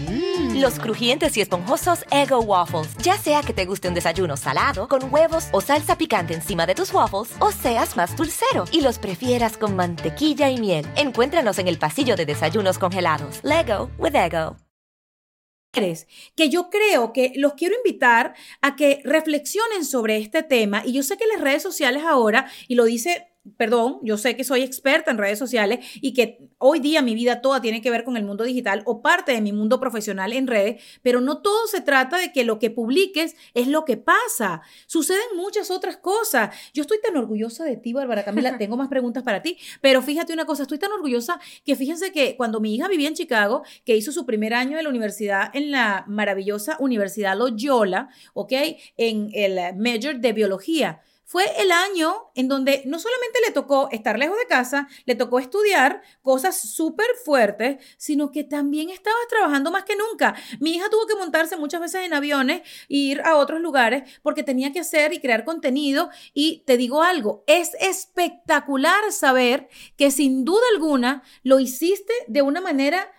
Mm. 0.00 0.60
Los 0.60 0.78
crujientes 0.78 1.36
y 1.36 1.40
esponjosos 1.40 2.04
Ego 2.10 2.40
Waffles. 2.40 2.96
Ya 2.98 3.16
sea 3.16 3.42
que 3.42 3.52
te 3.52 3.66
guste 3.66 3.88
un 3.88 3.94
desayuno 3.94 4.36
salado, 4.36 4.88
con 4.88 5.12
huevos 5.12 5.48
o 5.52 5.60
salsa 5.60 5.96
picante 5.96 6.34
encima 6.34 6.66
de 6.66 6.74
tus 6.74 6.92
waffles, 6.92 7.34
o 7.38 7.52
seas 7.52 7.96
más 7.96 8.16
dulcero 8.16 8.64
y 8.72 8.80
los 8.80 8.98
prefieras 8.98 9.56
con 9.56 9.76
mantequilla 9.76 10.50
y 10.50 10.58
miel. 10.58 10.86
Encuéntranos 10.96 11.58
en 11.58 11.68
el 11.68 11.78
pasillo 11.78 12.16
de 12.16 12.26
desayunos 12.26 12.78
congelados. 12.78 13.40
Lego 13.42 13.90
with 13.98 14.14
Ego. 14.14 14.56
Que 16.36 16.48
yo 16.48 16.70
creo 16.70 17.12
que 17.12 17.32
los 17.34 17.54
quiero 17.54 17.74
invitar 17.76 18.34
a 18.62 18.76
que 18.76 19.00
reflexionen 19.04 19.84
sobre 19.84 20.18
este 20.18 20.44
tema. 20.44 20.82
Y 20.84 20.92
yo 20.92 21.02
sé 21.02 21.16
que 21.16 21.26
las 21.26 21.40
redes 21.40 21.64
sociales 21.64 22.04
ahora, 22.04 22.48
y 22.68 22.76
lo 22.76 22.84
dice 22.84 23.33
perdón, 23.56 23.98
yo 24.02 24.16
sé 24.16 24.36
que 24.36 24.44
soy 24.44 24.62
experta 24.62 25.10
en 25.10 25.18
redes 25.18 25.38
sociales 25.38 25.86
y 26.00 26.14
que 26.14 26.38
hoy 26.58 26.80
día 26.80 27.02
mi 27.02 27.14
vida 27.14 27.40
toda 27.42 27.60
tiene 27.60 27.82
que 27.82 27.90
ver 27.90 28.04
con 28.04 28.16
el 28.16 28.24
mundo 28.24 28.44
digital 28.44 28.82
o 28.86 29.02
parte 29.02 29.32
de 29.32 29.40
mi 29.40 29.52
mundo 29.52 29.80
profesional 29.80 30.32
en 30.32 30.46
redes, 30.46 30.82
pero 31.02 31.20
no 31.20 31.42
todo 31.42 31.66
se 31.66 31.80
trata 31.80 32.18
de 32.18 32.32
que 32.32 32.44
lo 32.44 32.58
que 32.58 32.70
publiques 32.70 33.36
es 33.52 33.68
lo 33.68 33.84
que 33.84 33.96
pasa. 33.96 34.62
Suceden 34.86 35.36
muchas 35.36 35.70
otras 35.70 35.96
cosas. 35.96 36.54
Yo 36.72 36.82
estoy 36.82 36.98
tan 37.02 37.16
orgullosa 37.16 37.64
de 37.64 37.76
ti, 37.76 37.92
Bárbara 37.92 38.24
Camila, 38.24 38.56
tengo 38.58 38.76
más 38.76 38.88
preguntas 38.88 39.22
para 39.22 39.42
ti, 39.42 39.58
pero 39.80 40.00
fíjate 40.00 40.32
una 40.32 40.46
cosa, 40.46 40.62
estoy 40.62 40.78
tan 40.78 40.92
orgullosa 40.92 41.38
que 41.64 41.76
fíjense 41.76 42.12
que 42.12 42.36
cuando 42.36 42.60
mi 42.60 42.74
hija 42.74 42.88
vivía 42.88 43.08
en 43.08 43.14
Chicago, 43.14 43.62
que 43.84 43.96
hizo 43.96 44.12
su 44.12 44.24
primer 44.24 44.54
año 44.54 44.76
de 44.76 44.82
la 44.82 44.88
universidad 44.88 45.50
en 45.54 45.70
la 45.70 46.04
maravillosa 46.08 46.76
Universidad 46.80 47.36
Loyola, 47.36 48.08
¿ok? 48.32 48.52
En 48.96 49.28
el 49.32 49.76
Major 49.76 50.18
de 50.18 50.32
Biología 50.32 51.02
fue 51.24 51.44
el 51.58 51.72
año 51.72 52.30
en 52.34 52.48
donde 52.48 52.82
no 52.84 52.98
solamente 52.98 53.40
le 53.46 53.52
tocó 53.52 53.88
estar 53.90 54.18
lejos 54.18 54.36
de 54.38 54.46
casa, 54.46 54.88
le 55.06 55.14
tocó 55.14 55.38
estudiar 55.38 56.02
cosas 56.22 56.60
súper 56.60 57.06
fuertes, 57.24 57.84
sino 57.96 58.30
que 58.30 58.44
también 58.44 58.90
estabas 58.90 59.26
trabajando 59.28 59.70
más 59.70 59.84
que 59.84 59.96
nunca. 59.96 60.34
Mi 60.60 60.74
hija 60.74 60.90
tuvo 60.90 61.06
que 61.06 61.16
montarse 61.16 61.56
muchas 61.56 61.80
veces 61.80 62.04
en 62.04 62.14
aviones 62.14 62.60
e 62.88 62.96
ir 62.96 63.20
a 63.22 63.36
otros 63.36 63.60
lugares 63.60 64.02
porque 64.22 64.42
tenía 64.42 64.72
que 64.72 64.80
hacer 64.80 65.12
y 65.12 65.20
crear 65.20 65.44
contenido. 65.44 66.10
Y 66.34 66.62
te 66.66 66.76
digo 66.76 67.02
algo, 67.02 67.44
es 67.46 67.70
espectacular 67.80 69.10
saber 69.10 69.68
que 69.96 70.10
sin 70.10 70.44
duda 70.44 70.62
alguna 70.74 71.22
lo 71.42 71.58
hiciste 71.60 72.12
de 72.28 72.42
una 72.42 72.60
manera... 72.60 73.10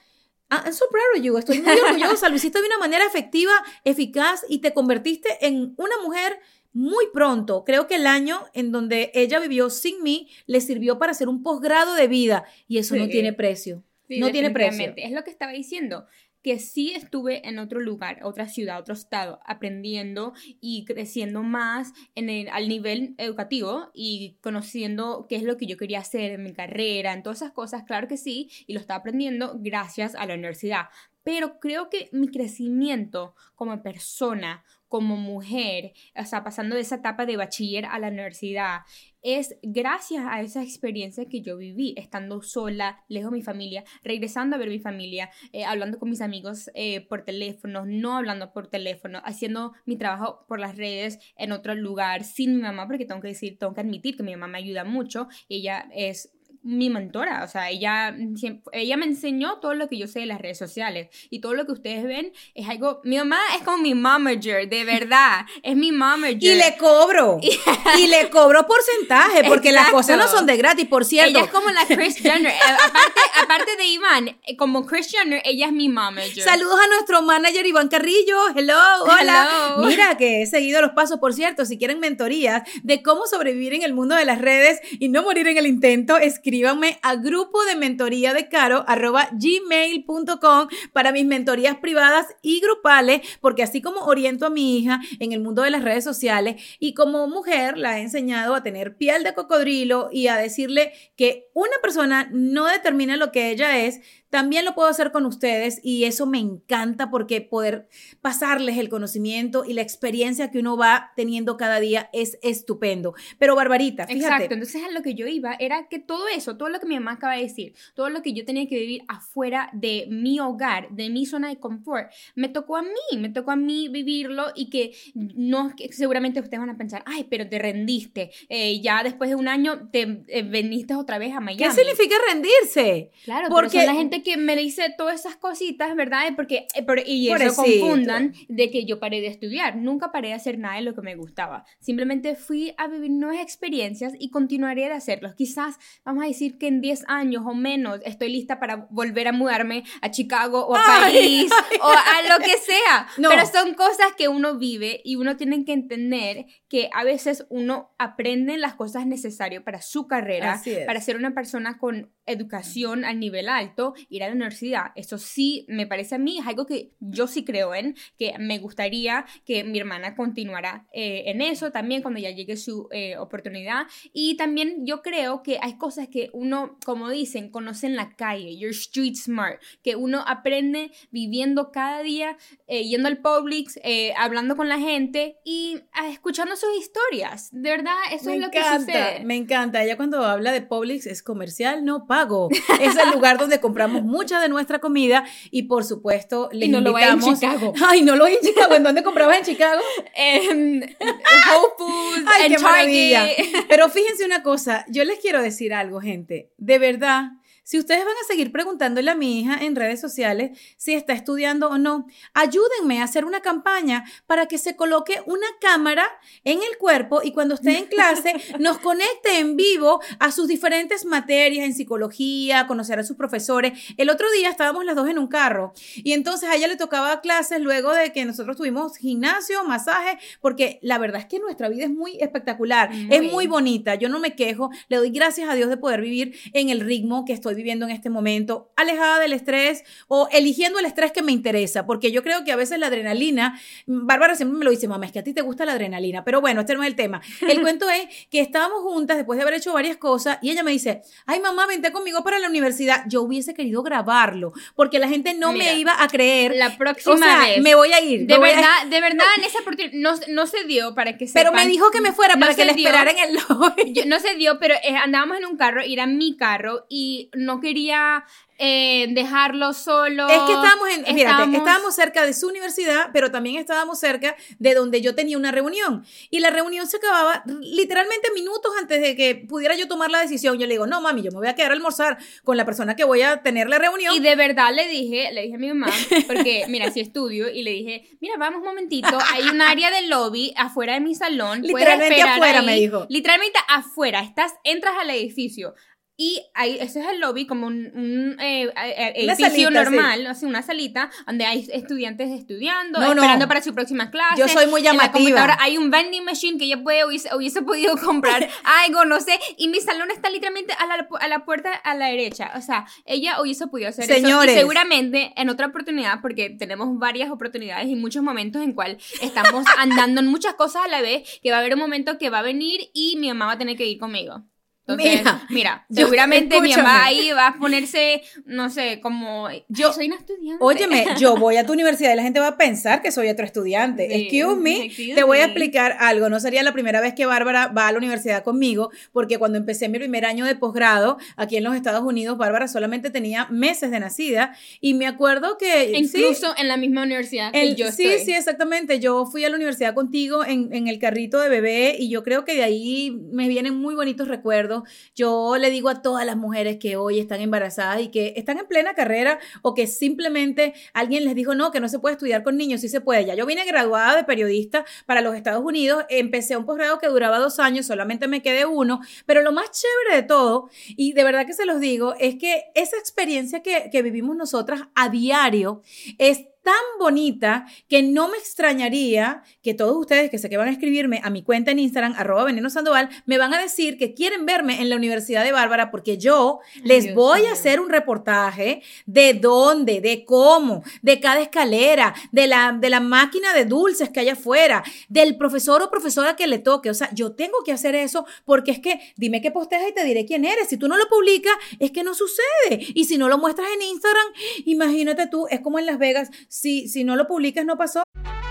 Ah, 0.47 0.61
I'm 0.63 0.73
so 0.73 0.85
proud 0.91 1.17
of 1.17 1.23
you. 1.23 1.37
Estoy 1.37 1.59
muy 1.59 1.75
orgullosa. 1.79 2.29
Lo 2.29 2.35
hiciste 2.35 2.61
de 2.61 2.67
una 2.67 2.77
manera 2.77 3.03
efectiva, 3.03 3.51
eficaz 3.83 4.45
y 4.47 4.59
te 4.59 4.75
convertiste 4.75 5.47
en 5.47 5.73
una 5.77 5.97
mujer 6.03 6.39
muy 6.75 7.05
pronto. 7.13 7.63
Creo 7.63 7.87
que 7.87 7.95
el 7.95 8.05
año 8.05 8.41
en 8.53 8.73
donde 8.73 9.09
ella 9.15 9.39
vivió 9.39 9.69
sin 9.69 10.03
mí 10.03 10.27
le 10.45 10.59
sirvió 10.59 10.99
para 10.99 11.13
hacer 11.13 11.29
un 11.29 11.41
posgrado 11.41 11.95
de 11.95 12.07
vida 12.07 12.43
y 12.67 12.77
eso 12.79 12.97
no 12.97 13.07
tiene 13.07 13.31
precio. 13.31 13.81
Sí, 14.09 14.19
no 14.19 14.29
tiene 14.29 14.51
precio. 14.51 14.93
Es 14.97 15.11
lo 15.11 15.23
que 15.23 15.31
estaba 15.31 15.53
diciendo, 15.53 16.05
que 16.43 16.59
sí 16.59 16.91
estuve 16.93 17.47
en 17.47 17.57
otro 17.57 17.79
lugar, 17.79 18.19
otra 18.23 18.47
ciudad, 18.47 18.79
otro 18.79 18.93
estado, 18.93 19.39
aprendiendo 19.45 20.33
y 20.61 20.85
creciendo 20.85 21.41
más 21.41 21.93
en 22.13 22.29
el, 22.29 22.49
al 22.49 22.67
nivel 22.67 23.15
educativo 23.17 23.89
y 23.93 24.37
conociendo 24.41 25.25
qué 25.27 25.37
es 25.37 25.43
lo 25.43 25.57
que 25.57 25.65
yo 25.65 25.77
quería 25.77 26.01
hacer 26.01 26.33
en 26.33 26.43
mi 26.43 26.53
carrera, 26.53 27.13
en 27.13 27.23
todas 27.23 27.41
esas 27.41 27.53
cosas, 27.53 27.83
claro 27.83 28.07
que 28.07 28.17
sí, 28.17 28.51
y 28.67 28.73
lo 28.73 28.79
estaba 28.79 28.99
aprendiendo 28.99 29.55
gracias 29.59 30.13
a 30.13 30.25
la 30.27 30.35
universidad. 30.35 30.89
Pero 31.23 31.59
creo 31.59 31.89
que 31.89 32.09
mi 32.11 32.27
crecimiento 32.27 33.33
como 33.55 33.81
persona, 33.81 34.63
como 34.95 35.17
mujer, 35.17 35.91
o 36.15 36.23
sea, 36.23 36.41
pasando 36.41 36.75
de 36.75 36.81
esa 36.81 36.95
etapa 36.95 37.25
de 37.25 37.35
bachiller 37.35 37.85
a 37.85 37.99
la 37.99 38.07
universidad, 38.07 38.83
es 39.21 39.57
gracias 39.61 40.23
a 40.25 40.39
esa 40.39 40.63
experiencia 40.63 41.27
que 41.27 41.41
yo 41.41 41.57
viví, 41.57 41.95
estando 41.97 42.41
sola, 42.41 43.03
lejos 43.09 43.31
de 43.31 43.39
mi 43.39 43.43
familia, 43.43 43.83
regresando 44.03 44.55
a 44.55 44.59
ver 44.59 44.69
mi 44.69 44.79
familia, 44.79 45.29
eh, 45.51 45.65
hablando 45.65 45.99
con 45.99 46.09
mis 46.09 46.21
amigos 46.21 46.71
eh, 46.75 47.01
por 47.01 47.23
teléfono, 47.23 47.85
no 47.85 48.15
hablando 48.15 48.53
por 48.53 48.67
teléfono, 48.67 49.21
haciendo 49.25 49.73
mi 49.85 49.97
trabajo 49.97 50.45
por 50.47 50.61
las 50.61 50.77
redes 50.77 51.19
en 51.35 51.51
otro 51.51 51.75
lugar, 51.75 52.23
sin 52.23 52.55
mi 52.55 52.61
mamá, 52.61 52.87
porque 52.87 53.05
tengo 53.05 53.19
que 53.19 53.27
decir, 53.27 53.59
tengo 53.59 53.73
que 53.73 53.81
admitir 53.81 54.15
que 54.15 54.23
mi 54.23 54.31
mamá 54.31 54.47
me 54.47 54.59
ayuda 54.59 54.85
mucho, 54.85 55.27
ella 55.49 55.89
es 55.93 56.34
mi 56.65 56.89
mentora, 56.89 57.43
o 57.43 57.47
sea, 57.47 57.69
ella, 57.69 58.11
siem- 58.33 58.61
ella 58.73 58.97
me 58.97 59.05
enseñó 59.05 59.59
todo 59.59 59.75
lo 59.75 59.87
que 59.87 59.97
yo 59.99 60.07
sé 60.07 60.19
de 60.21 60.25
las 60.25 60.41
redes 60.41 60.57
sociales 60.57 61.09
y 61.29 61.39
todo 61.39 61.53
lo 61.53 61.65
que 61.67 61.71
ustedes 61.73 62.03
ven 62.03 62.33
es 62.55 62.67
algo, 62.67 63.01
mi 63.03 63.17
mamá 63.17 63.37
es 63.55 63.63
como 63.63 63.77
mi 63.77 63.93
momager, 63.93 64.67
de 64.67 64.83
verdad, 64.83 65.45
es 65.61 65.75
mi 65.75 65.91
momager. 65.91 66.43
Y 66.43 66.55
le 66.55 66.75
cobro. 66.77 67.39
y 67.99 68.07
le 68.07 68.29
cobro 68.31 68.65
porcentaje, 68.65 69.43
porque 69.47 69.71
las 69.71 69.89
cosas 69.91 70.17
no 70.17 70.27
son 70.27 70.47
de 70.47 70.57
gratis, 70.57 70.87
por 70.87 71.05
cierto. 71.05 71.29
Ella 71.37 71.45
es 71.45 71.51
como 71.51 71.69
la 71.69 71.85
Chris 71.85 72.17
Jenner. 72.17 72.53
Aparte, 72.53 73.21
aparte 73.43 73.75
de 73.77 73.85
Iván, 73.85 74.27
eh, 74.45 74.57
como 74.57 74.85
Chris 74.87 75.11
Jenner, 75.11 75.41
ella 75.45 75.67
es 75.67 75.71
mi 75.71 75.87
momager. 75.89 76.43
Saludos 76.43 76.79
a 76.83 76.87
nuestro 76.87 77.21
manager 77.21 77.65
Iván 77.65 77.89
Carrillo. 77.89 78.37
Hello, 78.55 78.77
hola. 79.03 79.49
Hello. 79.77 79.85
Mira 79.87 80.17
que 80.17 80.41
he 80.41 80.45
seguido 80.47 80.81
los 80.81 80.91
pasos, 80.91 81.19
por 81.19 81.33
cierto, 81.33 81.63
si 81.65 81.77
quieren 81.77 81.99
mentorías 81.99 82.63
de 82.83 83.03
cómo 83.03 83.27
sobrevivir 83.27 83.73
en 83.75 83.83
el 83.83 83.93
mundo 83.93 84.15
de 84.15 84.25
las 84.25 84.39
redes 84.41 84.79
y 84.99 85.09
no 85.09 85.21
morir 85.21 85.47
en 85.47 85.57
el 85.57 85.67
intento, 85.67 86.17
escríbanme 86.55 86.99
a 87.01 87.17
grupo 87.17 87.65
de 87.65 87.75
mentoría 87.75 88.33
de 88.33 88.47
caro 88.47 88.85
gmail.com 88.87 90.67
para 90.93 91.11
mis 91.11 91.25
mentorías 91.25 91.75
privadas 91.79 92.27
y 92.41 92.61
grupales, 92.61 93.21
porque 93.41 93.61
así 93.61 93.81
como 93.81 94.05
oriento 94.05 94.45
a 94.45 94.49
mi 94.49 94.79
hija 94.79 95.01
en 95.19 95.33
el 95.33 95.41
mundo 95.41 95.63
de 95.63 95.71
las 95.71 95.83
redes 95.83 96.05
sociales 96.05 96.63
y 96.79 96.93
como 96.93 97.27
mujer 97.27 97.77
la 97.77 97.99
he 97.99 98.03
enseñado 98.03 98.55
a 98.55 98.63
tener 98.63 98.95
piel 98.95 99.23
de 99.23 99.33
cocodrilo 99.33 100.07
y 100.13 100.27
a 100.27 100.37
decirle 100.37 100.93
que 101.17 101.49
una 101.53 101.75
persona 101.81 102.29
no 102.31 102.67
determina 102.67 103.17
lo 103.17 103.33
que 103.33 103.51
ella 103.51 103.83
es, 103.83 103.99
también 104.35 104.65
lo 104.65 104.75
puedo 104.75 104.89
hacer 104.89 105.13
con 105.13 105.25
ustedes 105.25 105.79
y 105.81 106.03
eso 106.03 106.25
me 106.25 106.39
encanta 106.39 107.09
porque 107.09 107.39
poder 107.39 107.87
pasarles 108.19 108.77
el 108.77 108.89
conocimiento 108.89 109.63
y 109.63 109.71
la 109.71 109.81
experiencia 109.81 110.51
que 110.51 110.59
uno 110.59 110.75
va 110.75 111.13
teniendo 111.15 111.55
cada 111.55 111.79
día 111.79 112.09
es 112.11 112.37
estupendo. 112.43 113.13
Pero 113.39 113.55
Barbarita, 113.55 114.05
fíjate. 114.07 114.25
Exacto, 114.25 114.53
entonces 114.55 114.81
a 114.83 114.91
lo 114.91 115.01
que 115.03 115.13
yo 115.13 115.25
iba 115.25 115.55
era 115.57 115.87
que 115.87 115.99
todo 115.99 116.27
eso, 116.27 116.57
todo 116.57 116.67
lo 116.67 116.81
que 116.81 116.85
mi 116.85 116.95
mamá 116.95 117.13
acaba 117.13 117.35
de 117.35 117.43
decir, 117.43 117.75
todo 117.93 118.09
lo 118.09 118.21
que 118.21 118.33
yo 118.33 118.43
tenía 118.43 118.67
que 118.67 118.77
vivir 118.77 119.03
afuera 119.07 119.69
de 119.71 120.05
mi 120.09 120.37
hogar, 120.41 120.89
de 120.89 121.09
mi 121.09 121.25
zona 121.25 121.47
de 121.47 121.57
confort, 121.61 122.11
me 122.35 122.49
tocó 122.49 122.75
a 122.75 122.81
mí, 122.81 123.17
me 123.17 123.29
tocó 123.29 123.51
a 123.51 123.55
mí 123.55 123.87
vivirlo 123.87 124.47
y 124.53 124.69
que 124.69 124.91
no, 125.13 125.73
que 125.77 125.93
seguramente 125.93 126.41
ustedes 126.41 126.59
van 126.59 126.71
a 126.71 126.77
pensar, 126.77 127.03
ay, 127.05 127.25
pero 127.29 127.47
te 127.47 127.57
rendiste, 127.57 128.31
eh, 128.49 128.81
ya 128.81 129.01
después 129.01 129.29
de 129.29 129.37
un 129.37 129.47
año 129.47 129.87
te 129.93 130.23
eh, 130.27 130.43
veniste 130.43 130.93
otra 130.93 131.19
vez 131.19 131.33
a 131.33 131.39
Miami. 131.39 131.63
¿Qué 131.63 131.71
significa 131.71 132.15
rendirse? 132.29 133.11
Claro, 133.23 133.47
Porque- 133.47 133.65
porque 133.65 133.77
son 133.77 133.85
la 133.85 133.93
gente 133.93 134.21
que 134.25 134.35
me 134.37 134.55
dice 134.57 134.93
todas 134.97 135.19
esas 135.21 135.37
cositas, 135.37 135.95
¿verdad? 135.95 136.23
Porque, 136.35 136.67
eh, 136.75 136.83
pero- 136.85 137.01
y 137.05 137.29
eso 137.29 137.63
confundan 137.63 138.33
de 138.49 138.71
que 138.71 138.83
yo 138.85 138.99
paré 138.99 139.21
de 139.21 139.27
estudiar. 139.27 139.77
Nunca 139.77 140.11
paré 140.11 140.29
de 140.29 140.33
hacer 140.33 140.57
nada 140.57 140.75
de 140.75 140.81
lo 140.81 140.95
que 140.95 141.01
me 141.01 141.15
gustaba. 141.15 141.63
Simplemente 141.79 142.35
fui 142.35 142.73
a 142.77 142.87
vivir 142.87 143.11
nuevas 143.11 143.41
experiencias 143.41 144.13
y 144.19 144.31
continuaré 144.31 144.81
de 144.85 144.93
hacerlos. 144.93 145.35
Quizás, 145.35 145.77
vamos 146.03 146.23
a 146.23 146.27
decir 146.27 146.57
que 146.57 146.67
en 146.67 146.81
10 146.81 147.05
años 147.07 147.43
o 147.45 147.53
menos 147.53 148.01
estoy 148.03 148.29
lista 148.29 148.59
para 148.59 148.87
volver 148.89 149.27
a 149.27 149.31
mudarme 149.31 149.83
a 150.01 150.09
Chicago 150.11 150.65
o 150.65 150.75
a 150.75 150.81
Ay, 150.83 151.13
París 151.13 151.51
o 151.81 151.87
a 151.87 151.93
lo 152.37 152.43
que 152.43 152.57
sea. 152.57 153.07
No. 153.17 153.29
Pero 153.29 153.45
son 153.45 153.75
cosas 153.75 154.07
que 154.17 154.27
uno 154.27 154.57
vive 154.57 155.01
y 155.05 155.17
uno 155.17 155.37
tiene 155.37 155.63
que 155.65 155.73
entender 155.73 156.47
que 156.67 156.89
a 156.93 157.03
veces 157.03 157.45
uno 157.49 157.93
aprende 157.99 158.57
las 158.57 158.73
cosas 158.73 159.05
necesarias 159.05 159.61
para 159.61 159.83
su 159.83 160.07
carrera, 160.07 160.59
para 160.87 160.99
ser 160.99 161.15
una 161.15 161.35
persona 161.35 161.77
con 161.77 162.11
educación 162.25 163.05
al 163.05 163.19
nivel 163.19 163.49
alto, 163.49 163.93
ir 164.15 164.23
a 164.23 164.27
la 164.27 164.33
universidad. 164.33 164.91
Eso 164.95 165.17
sí, 165.17 165.65
me 165.67 165.87
parece 165.87 166.15
a 166.15 166.17
mí, 166.17 166.39
es 166.39 166.47
algo 166.47 166.65
que 166.65 166.91
yo 166.99 167.27
sí 167.27 167.43
creo 167.43 167.73
en, 167.75 167.95
que 168.17 168.37
me 168.39 168.59
gustaría 168.59 169.25
que 169.45 169.63
mi 169.63 169.79
hermana 169.79 170.15
continuara 170.15 170.87
eh, 170.93 171.23
en 171.27 171.41
eso 171.41 171.71
también 171.71 172.01
cuando 172.01 172.19
ya 172.19 172.31
llegue 172.31 172.57
su 172.57 172.87
eh, 172.91 173.17
oportunidad. 173.17 173.87
Y 174.13 174.37
también 174.37 174.85
yo 174.85 175.01
creo 175.01 175.43
que 175.43 175.59
hay 175.61 175.77
cosas 175.77 176.07
que 176.07 176.29
uno, 176.33 176.77
como 176.85 177.09
dicen, 177.09 177.49
conoce 177.49 177.87
en 177.87 177.95
la 177.95 178.15
calle, 178.15 178.57
you're 178.57 178.71
street 178.71 179.15
smart, 179.15 179.61
que 179.83 179.95
uno 179.95 180.23
aprende 180.25 180.91
viviendo 181.11 181.71
cada 181.71 182.01
día, 182.01 182.37
eh, 182.67 182.83
yendo 182.83 183.07
al 183.07 183.17
Publix, 183.17 183.79
eh, 183.83 184.13
hablando 184.17 184.55
con 184.55 184.69
la 184.69 184.79
gente 184.79 185.37
y 185.43 185.79
ah, 185.93 186.09
escuchando 186.09 186.55
sus 186.55 186.69
historias. 186.79 187.49
De 187.51 187.69
verdad, 187.69 187.95
eso 188.11 188.29
me 188.29 188.35
es 188.35 188.41
lo 188.41 188.51
que 188.51 188.59
encanta, 188.59 188.79
sucede. 188.79 189.25
me 189.25 189.35
encanta. 189.35 189.83
Ella 189.83 189.97
cuando 189.97 190.23
habla 190.23 190.51
de 190.51 190.61
Publix 190.61 191.05
es 191.07 191.23
comercial, 191.23 191.85
no 191.85 192.07
pago. 192.07 192.49
Es 192.81 192.95
el 192.97 193.11
lugar 193.11 193.37
donde 193.37 193.59
compramos 193.61 193.94
mucha 194.03 194.39
de 194.39 194.49
nuestra 194.49 194.79
comida 194.79 195.23
y 195.51 195.63
por 195.63 195.83
supuesto 195.83 196.49
les 196.51 196.69
Y 196.69 196.71
no 196.71 196.81
lo 196.81 196.95
hay 196.95 197.03
en 197.05 197.13
invitamos. 197.13 197.39
Chicago. 197.39 197.73
Ay, 197.87 198.01
no 198.01 198.15
lo 198.15 198.25
hay 198.25 198.35
en 198.35 198.47
Chicago. 198.47 198.75
¿En 198.75 198.83
dónde 198.83 199.03
comprabas 199.03 199.37
en 199.39 199.45
Chicago? 199.45 199.81
en 200.15 200.95
Whole 200.99 201.73
Foods, 201.77 202.25
Ay, 202.27 202.53
en 202.53 202.55
qué. 202.57 203.63
Pero 203.67 203.89
fíjense 203.89 204.25
una 204.25 204.43
cosa, 204.43 204.85
yo 204.89 205.03
les 205.03 205.19
quiero 205.19 205.41
decir 205.41 205.73
algo, 205.73 206.01
gente. 206.01 206.51
De 206.57 206.79
verdad, 206.79 207.31
si 207.65 207.79
ustedes 207.79 208.05
van 208.05 208.13
a 208.13 208.27
seguir 208.27 208.51
preguntándole 208.51 209.09
a 209.09 209.15
mi 209.15 209.39
hija 209.39 209.57
en 209.59 209.75
redes 209.75 209.99
sociales 209.99 210.57
si 210.77 210.93
está 210.93 211.13
estudiando 211.13 211.67
o 211.69 211.79
no, 211.79 212.05
ayúdenme 212.35 213.01
a 213.01 213.05
hacer 213.05 213.25
una 213.25 213.41
campaña 213.41 214.05
para 214.27 214.45
que 214.45 214.59
se 214.59 214.75
coloque 214.75 215.23
una 215.25 215.47
cámara 215.59 216.05
en 216.43 216.59
el 216.59 216.77
cuerpo 216.77 217.21
y 217.23 217.31
cuando 217.31 217.55
esté 217.55 217.79
en 217.79 217.87
clase 217.87 218.35
nos 218.59 218.77
conecte 218.77 219.39
en 219.39 219.57
vivo 219.57 219.99
a 220.19 220.31
sus 220.31 220.47
diferentes 220.47 221.05
materias 221.05 221.65
en 221.65 221.73
psicología, 221.73 222.67
conocer 222.67 222.99
a 222.99 223.03
sus 223.03 223.17
profesores. 223.17 223.73
El 223.97 224.11
otro 224.11 224.31
día 224.31 224.49
estábamos 224.51 224.85
las 224.85 224.95
dos 224.95 225.09
en 225.09 225.17
un 225.17 225.27
carro 225.27 225.73
y 225.95 226.13
entonces 226.13 226.47
a 226.47 226.55
ella 226.55 226.67
le 226.67 226.77
tocaba 226.77 227.19
clases 227.21 227.59
luego 227.61 227.91
de 227.93 228.11
que 228.11 228.25
nosotros 228.25 228.57
tuvimos 228.57 228.95
gimnasio, 228.97 229.63
masaje, 229.63 230.19
porque 230.39 230.77
la 230.83 230.99
verdad 230.99 231.21
es 231.21 231.25
que 231.25 231.39
nuestra 231.39 231.67
vida 231.69 231.85
es 231.85 231.91
muy 231.91 232.19
espectacular, 232.19 232.91
Muy. 232.93 233.15
es 233.15 233.23
muy 233.23 233.47
bonita, 233.47 233.95
yo 233.95 234.07
no 234.07 234.19
me 234.19 234.35
quejo, 234.35 234.69
le 234.87 234.97
doy 234.97 235.09
gracias 235.09 235.49
a 235.49 235.55
Dios 235.55 235.67
de 235.69 235.77
poder 235.77 236.01
vivir 236.01 236.37
en 236.53 236.69
el 236.69 236.81
ritmo 236.81 237.25
que 237.25 237.33
estoy 237.33 237.54
viviendo 237.55 237.85
en 237.85 237.91
este 237.91 238.09
momento, 238.09 238.71
alejada 238.75 239.19
del 239.19 239.33
estrés 239.33 239.83
o 240.07 240.27
eligiendo 240.31 240.79
el 240.79 240.85
estrés 240.85 241.11
que 241.11 241.21
me 241.21 241.31
interesa, 241.31 241.85
porque 241.85 242.11
yo 242.11 242.23
creo 242.23 242.43
que 242.43 242.51
a 242.51 242.55
veces 242.55 242.79
la 242.79 242.87
adrenalina, 242.87 243.59
Bárbara 243.85 244.35
siempre 244.35 244.57
me 244.57 244.65
lo 244.65 244.71
dice, 244.71 244.87
mamá, 244.87 245.05
es 245.05 245.11
que 245.11 245.19
a 245.19 245.23
ti 245.23 245.33
te 245.33 245.41
gusta 245.41 245.65
la 245.65 245.73
adrenalina, 245.73 246.23
pero 246.23 246.41
bueno, 246.41 246.61
este 246.61 246.75
no 246.75 246.83
es 246.83 246.87
el 246.87 246.95
tema. 246.95 247.21
El 247.47 247.61
cuento 247.61 247.89
es 247.89 248.07
que 248.29 248.39
estábamos 248.39 248.81
juntas 248.81 249.17
después 249.17 249.37
de 249.37 249.43
haber 249.43 249.55
hecho 249.55 249.73
varias 249.73 249.97
cosas 249.97 250.37
y 250.41 250.51
ella 250.51 250.63
me 250.63 250.71
dice, 250.71 251.01
ay 251.25 251.39
mamá, 251.39 251.67
vente 251.67 251.91
conmigo 251.91 252.23
para 252.23 252.39
la 252.39 252.49
universidad. 252.49 253.03
Yo 253.07 253.21
hubiese 253.21 253.53
querido 253.53 253.83
grabarlo, 253.83 254.53
porque 254.75 254.99
la 254.99 255.07
gente 255.07 255.33
no 255.33 255.51
Mira, 255.53 255.65
me 255.65 255.79
iba 255.79 256.01
a 256.03 256.07
creer. 256.07 256.55
La 256.55 256.77
próxima 256.77 257.15
o 257.15 257.17
sea, 257.17 257.39
vez. 257.39 257.61
me 257.61 257.75
voy 257.75 257.91
a 257.93 258.01
ir. 258.01 258.25
de 258.27 258.33
a- 258.35 258.39
verdad, 258.39 258.85
de 258.89 259.01
verdad, 259.01 259.25
en 259.37 259.43
esa 259.43 259.59
oportunidad 259.59 259.93
no, 259.93 260.13
no 260.29 260.47
se 260.47 260.63
dio 260.65 260.93
para 260.95 261.17
que 261.17 261.25
pero 261.33 261.49
sepan. 261.51 261.65
me 261.65 261.71
dijo 261.71 261.89
que 261.91 262.01
me 262.01 262.11
fuera 262.11 262.35
No 262.35 262.41
para 262.41 262.53
que 262.55 262.61
se 262.61 262.65
le 262.67 262.73
dio. 262.73 262.87
esperara 262.87 263.11
en 263.11 263.19
el 263.19 263.35
lobby. 263.49 263.93
Yo- 263.93 264.05
no 264.05 264.19
se 264.19 264.35
dio, 264.35 264.59
pero 264.59 264.75
eh, 264.83 264.95
andábamos 264.95 265.37
en 265.37 265.45
un 265.45 265.57
carro, 265.57 265.83
y 265.85 265.93
era 265.93 266.05
mi 266.07 266.35
carro, 266.37 266.85
y 266.89 267.29
no 267.45 267.61
quería 267.61 268.25
eh, 268.57 269.07
dejarlo 269.09 269.73
solo. 269.73 270.27
Es 270.29 270.39
que 270.39 270.53
estábamos 270.53 270.87
en, 270.89 271.05
fíjate, 271.05 271.21
Estábamos- 271.21 271.55
estábamos 271.57 271.95
cerca 271.95 272.25
de 272.25 272.33
su 272.33 272.47
universidad, 272.47 273.09
pero 273.11 273.29
también 273.29 273.57
estábamos 273.57 273.99
cerca 273.99 274.35
de 274.59 274.73
donde 274.73 275.01
yo 275.01 275.13
tenía 275.13 275.37
una 275.37 275.51
reunión. 275.51 276.05
Y 276.29 276.39
la 276.39 276.49
reunión 276.51 276.87
se 276.87 276.97
acababa 276.97 277.43
literalmente 277.61 278.29
minutos 278.33 278.71
antes 278.79 279.01
de 279.01 279.15
que 279.15 279.35
pudiera 279.35 279.75
yo 279.75 279.87
tomar 279.89 280.09
la 280.09 280.19
decisión. 280.21 280.57
Yo 280.57 280.67
le 280.67 280.73
digo, 280.75 280.87
no, 280.87 281.01
mami, 281.01 281.21
yo 281.21 281.31
me 281.31 281.37
voy 281.39 281.47
a 281.47 281.55
quedar 281.55 281.71
a 281.71 281.73
almorzar 281.73 282.17
con 282.43 282.55
la 282.55 282.65
persona 282.65 282.95
que 282.95 283.03
voy 283.03 283.21
a 283.23 283.41
tener 283.43 283.67
la 283.69 283.77
reunión. 283.77 284.15
Y 284.15 284.19
de 284.19 284.35
verdad 284.37 284.73
le 284.73 284.87
dije, 284.87 285.31
le 285.33 285.41
dije 285.43 285.55
a 285.55 285.59
mi 285.59 285.67
mamá, 285.67 285.91
porque 286.25 286.63
mira, 286.69 286.89
si 286.91 287.01
estudio, 287.01 287.49
y 287.49 287.61
le 287.63 287.71
dije, 287.71 288.17
mira, 288.21 288.35
vamos 288.37 288.59
un 288.59 288.65
momentito, 288.67 289.17
hay 289.33 289.43
un 289.49 289.61
área 289.61 289.91
del 289.91 290.09
lobby 290.09 290.53
afuera 290.55 290.93
de 290.93 291.01
mi 291.01 291.13
salón. 291.13 291.61
Literalmente 291.61 292.21
afuera, 292.21 292.59
ahí". 292.59 292.65
me 292.65 292.75
dijo. 292.75 293.05
Literalmente 293.09 293.59
afuera, 293.67 294.21
estás, 294.21 294.53
entras 294.63 294.93
al 294.99 295.09
edificio. 295.09 295.73
Y 296.17 296.41
ahí, 296.53 296.77
ese 296.79 297.01
es 297.01 297.07
el 297.07 297.19
lobby, 297.19 297.45
como 297.45 297.67
un, 297.67 297.91
un, 297.93 298.39
eh, 298.39 298.71
edificio 299.15 299.69
salita, 299.69 299.83
normal, 299.83 300.27
así, 300.27 300.45
una 300.45 300.61
salita, 300.61 301.09
donde 301.27 301.45
hay 301.45 301.67
estudiantes 301.73 302.31
estudiando, 302.31 302.99
No, 303.01 303.07
no. 303.07 303.21
esperando 303.21 303.49
para 303.49 303.61
su 303.61 303.73
próxima 303.73 304.11
clase. 304.11 304.39
Yo 304.39 304.47
soy 304.47 304.67
muy 304.67 304.81
llamativa. 304.81 305.11
computadora 305.11 305.57
hay 305.59 305.77
un 305.77 305.91
vending 305.91 306.23
machine 306.23 306.57
que 306.57 306.65
ella 306.65 306.81
puede, 306.81 307.03
hubiese, 307.05 307.35
hubiese 307.35 307.61
podido 307.63 307.97
comprar 308.03 308.49
algo, 308.63 309.03
no 309.03 309.19
sé. 309.19 309.37
Y 309.57 309.67
mi 309.67 309.81
salón 309.81 310.09
está 310.09 310.29
literalmente 310.29 310.73
a 310.73 310.87
la, 310.87 311.07
a 311.19 311.27
la 311.27 311.43
puerta 311.43 311.73
a 311.73 311.95
la 311.95 312.07
derecha. 312.07 312.53
O 312.55 312.61
sea, 312.61 312.85
ella 313.05 313.41
hubiese 313.41 313.67
podido 313.67 313.89
hacer 313.89 314.05
eso. 314.05 314.13
Señores. 314.13 314.55
Y 314.55 314.57
seguramente 314.57 315.33
en 315.35 315.49
otra 315.49 315.67
oportunidad, 315.67 316.21
porque 316.21 316.49
tenemos 316.49 316.97
varias 316.97 317.29
oportunidades 317.29 317.87
y 317.89 317.95
muchos 317.95 318.23
momentos 318.23 318.61
en 318.61 318.71
cual 318.71 318.97
estamos 319.21 319.65
andando 319.77 320.21
en 320.21 320.27
muchas 320.27 320.53
cosas 320.53 320.85
a 320.85 320.87
la 320.87 321.01
vez, 321.01 321.39
que 321.43 321.51
va 321.51 321.57
a 321.57 321.59
haber 321.59 321.73
un 321.73 321.79
momento 321.81 322.17
que 322.17 322.29
va 322.29 322.39
a 322.39 322.43
venir 322.43 322.89
y 322.93 323.17
mi 323.17 323.27
mamá 323.27 323.47
va 323.47 323.51
a 323.53 323.57
tener 323.57 323.75
que 323.75 323.85
ir 323.85 323.99
conmigo. 323.99 324.45
Entonces, 324.87 325.19
Mira, 325.19 325.45
mira, 325.49 325.85
yo- 325.89 326.05
seguramente 326.05 326.61
mi 326.61 326.69
mamá 326.75 327.05
ahí 327.05 327.31
va 327.31 327.47
a 327.47 327.55
ponerse, 327.57 328.21
no 328.45 328.69
sé, 328.69 328.99
como 329.01 329.47
yo 329.67 329.91
soy 329.91 330.07
una 330.07 330.17
estudiante. 330.17 330.63
Óyeme, 330.63 331.05
yo 331.19 331.35
voy 331.37 331.57
a 331.57 331.65
tu 331.65 331.73
universidad 331.73 332.13
y 332.13 332.15
la 332.15 332.21
gente 332.23 332.39
va 332.39 332.49
a 332.49 332.57
pensar 332.57 333.01
que 333.01 333.11
soy 333.11 333.29
otro 333.29 333.45
estudiante. 333.45 334.07
Sí, 334.07 334.27
Excuse 334.37 334.55
me, 334.61 334.85
excuse 334.85 335.15
te 335.15 335.23
voy 335.23 335.39
a 335.39 335.45
explicar 335.45 335.97
algo. 335.99 336.29
No 336.29 336.39
sería 336.39 336.61
la 336.63 336.71
primera 336.73 337.01
vez 337.01 337.13
que 337.15 337.25
Bárbara 337.25 337.67
va 337.67 337.87
a 337.87 337.91
la 337.91 337.97
universidad 337.97 338.43
conmigo, 338.43 338.91
porque 339.11 339.39
cuando 339.39 339.57
empecé 339.57 339.89
mi 339.89 339.97
primer 339.97 340.23
año 340.25 340.45
de 340.45 340.55
posgrado 340.55 341.17
aquí 341.35 341.57
en 341.57 341.63
los 341.63 341.75
Estados 341.75 342.03
Unidos, 342.03 342.37
Bárbara 342.37 342.67
solamente 342.67 343.09
tenía 343.09 343.47
meses 343.49 343.89
de 343.91 343.99
nacida 343.99 344.55
y 344.81 344.93
me 344.93 345.07
acuerdo 345.07 345.57
que 345.57 345.87
sí, 345.87 346.19
Incluso 346.19 346.53
en 346.57 346.67
la 346.67 346.77
misma 346.77 347.03
universidad 347.03 347.51
que 347.51 347.61
el- 347.63 347.75
yo 347.75 347.91
sí, 347.91 348.05
estoy. 348.05 348.25
sí, 348.25 348.33
exactamente. 348.33 348.99
Yo 348.99 349.25
fui 349.25 349.43
a 349.45 349.49
la 349.49 349.55
universidad 349.55 349.93
contigo 349.95 350.45
en, 350.45 350.73
en 350.73 350.87
el 350.87 350.99
carrito 350.99 351.39
de 351.39 351.49
bebé 351.49 351.95
y 351.97 352.09
yo 352.09 352.23
creo 352.23 352.45
que 352.45 352.53
de 352.55 352.63
ahí 352.63 353.11
me 353.31 353.47
vienen 353.47 353.75
muy 353.75 353.95
bonitos 353.95 354.27
recuerdos. 354.27 354.74
Yo 355.15 355.57
le 355.57 355.69
digo 355.69 355.89
a 355.89 356.01
todas 356.01 356.25
las 356.25 356.37
mujeres 356.37 356.77
que 356.79 356.97
hoy 356.97 357.19
están 357.19 357.41
embarazadas 357.41 358.01
y 358.01 358.09
que 358.09 358.33
están 358.35 358.59
en 358.59 358.67
plena 358.67 358.93
carrera 358.93 359.39
o 359.61 359.73
que 359.73 359.87
simplemente 359.87 360.73
alguien 360.93 361.25
les 361.25 361.35
dijo, 361.35 361.55
no, 361.55 361.71
que 361.71 361.79
no 361.79 361.89
se 361.89 361.99
puede 361.99 362.13
estudiar 362.13 362.43
con 362.43 362.57
niños, 362.57 362.81
sí 362.81 362.89
se 362.89 363.01
puede. 363.01 363.25
Ya 363.25 363.35
yo 363.35 363.45
vine 363.45 363.65
graduada 363.65 364.15
de 364.15 364.23
periodista 364.23 364.85
para 365.05 365.21
los 365.21 365.35
Estados 365.35 365.63
Unidos, 365.63 366.05
empecé 366.09 366.57
un 366.57 366.65
posgrado 366.65 366.99
que 366.99 367.07
duraba 367.07 367.39
dos 367.39 367.59
años, 367.59 367.85
solamente 367.85 368.27
me 368.27 368.41
quedé 368.41 368.65
uno, 368.65 368.99
pero 369.25 369.41
lo 369.41 369.51
más 369.51 369.71
chévere 369.71 370.21
de 370.21 370.27
todo, 370.27 370.69
y 370.89 371.13
de 371.13 371.23
verdad 371.23 371.45
que 371.45 371.53
se 371.53 371.65
los 371.65 371.79
digo, 371.79 372.15
es 372.19 372.35
que 372.35 372.65
esa 372.75 372.97
experiencia 372.97 373.61
que, 373.61 373.89
que 373.91 374.01
vivimos 374.01 374.35
nosotras 374.35 374.81
a 374.95 375.09
diario 375.09 375.81
es 376.17 376.45
tan 376.65 376.73
bonita 376.97 377.67
que 377.87 378.01
no 378.01 378.27
me 378.27 378.39
extrañaría 378.39 379.43
que 379.61 379.75
todos 379.75 379.95
ustedes 379.95 380.31
que 380.31 380.39
sé 380.39 380.49
que 380.49 380.57
van 380.57 380.67
a 380.67 380.71
escribirme 380.71 381.21
a 381.23 381.29
mi 381.29 381.43
cuenta 381.43 381.69
en 381.69 381.77
Instagram, 381.77 382.15
arroba 382.17 382.43
veneno 382.43 382.71
sandoval, 382.71 383.07
me 383.27 383.37
van 383.37 383.53
a 383.53 383.61
decir 383.61 383.99
que 383.99 384.15
quieren 384.15 384.47
verme 384.47 384.81
en 384.81 384.89
la 384.89 384.95
Universidad 384.95 385.43
de 385.43 385.51
Bárbara 385.51 385.91
porque 385.91 386.17
yo 386.17 386.61
les 386.83 387.03
Dios 387.03 387.15
voy 387.15 387.45
a 387.45 387.51
hacer 387.51 387.79
un 387.79 387.89
reportaje 387.89 388.81
de 389.05 389.35
dónde, 389.35 390.01
de 390.01 390.25
cómo, 390.25 390.83
de 391.03 391.19
cada 391.19 391.39
escalera, 391.39 392.15
de 392.31 392.47
la, 392.47 392.71
de 392.71 392.89
la 392.89 392.99
máquina 392.99 393.53
de 393.53 393.65
dulces 393.65 394.09
que 394.09 394.21
hay 394.21 394.29
afuera, 394.29 394.83
del 395.07 395.37
profesor 395.37 395.83
o 395.83 395.91
profesora 395.91 396.35
que 396.35 396.47
le 396.47 396.57
toque. 396.57 396.89
O 396.89 396.95
sea, 396.95 397.13
yo 397.13 397.35
tengo 397.35 397.59
que 397.63 397.73
hacer 397.73 397.93
eso 397.93 398.25
porque 398.43 398.71
es 398.71 398.79
que 398.79 398.99
dime 399.17 399.39
qué 399.39 399.51
posteas 399.51 399.87
y 399.87 399.93
te 399.93 400.03
diré 400.03 400.25
quién 400.25 400.45
eres. 400.45 400.67
Si 400.67 400.77
tú 400.77 400.87
no 400.87 400.97
lo 400.97 401.07
publicas, 401.09 401.53
es 401.77 401.91
que 401.91 402.03
no 402.03 402.15
sucede. 402.15 402.79
Y 402.95 403.05
si 403.05 403.19
no 403.19 403.29
lo 403.29 403.37
muestras 403.37 403.67
en 403.75 403.83
Instagram, 403.83 404.25
imagínate 404.65 405.27
tú, 405.27 405.45
es 405.51 405.59
como 405.59 405.77
en 405.77 405.85
Las 405.85 405.99
Vegas, 405.99 406.31
si, 406.55 406.87
si 406.87 407.03
no 407.03 407.15
lo 407.15 407.25
publicas 407.25 407.65
no 407.65 407.75
pasó. 407.75 408.03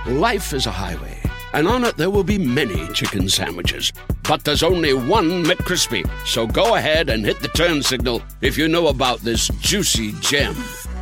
Life 0.06 0.52
is 0.52 0.66
a 0.66 0.70
highway, 0.70 1.18
and 1.54 1.66
on 1.66 1.84
it 1.84 1.96
there 1.96 2.10
will 2.10 2.24
be 2.24 2.38
many 2.38 2.86
chicken 2.92 3.28
sandwiches. 3.28 3.92
But 4.28 4.44
there's 4.44 4.62
only 4.62 4.92
one 4.92 5.44
McCrispy. 5.44 6.04
So 6.26 6.46
go 6.46 6.74
ahead 6.76 7.08
and 7.08 7.24
hit 7.24 7.40
the 7.40 7.48
turn 7.48 7.82
signal 7.82 8.22
if 8.40 8.58
you 8.58 8.68
know 8.68 8.88
about 8.88 9.20
this 9.20 9.48
juicy 9.60 10.12
gem 10.20 10.54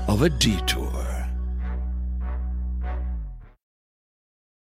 of 0.09 0.23
a 0.23 0.29
detour. 0.29 0.92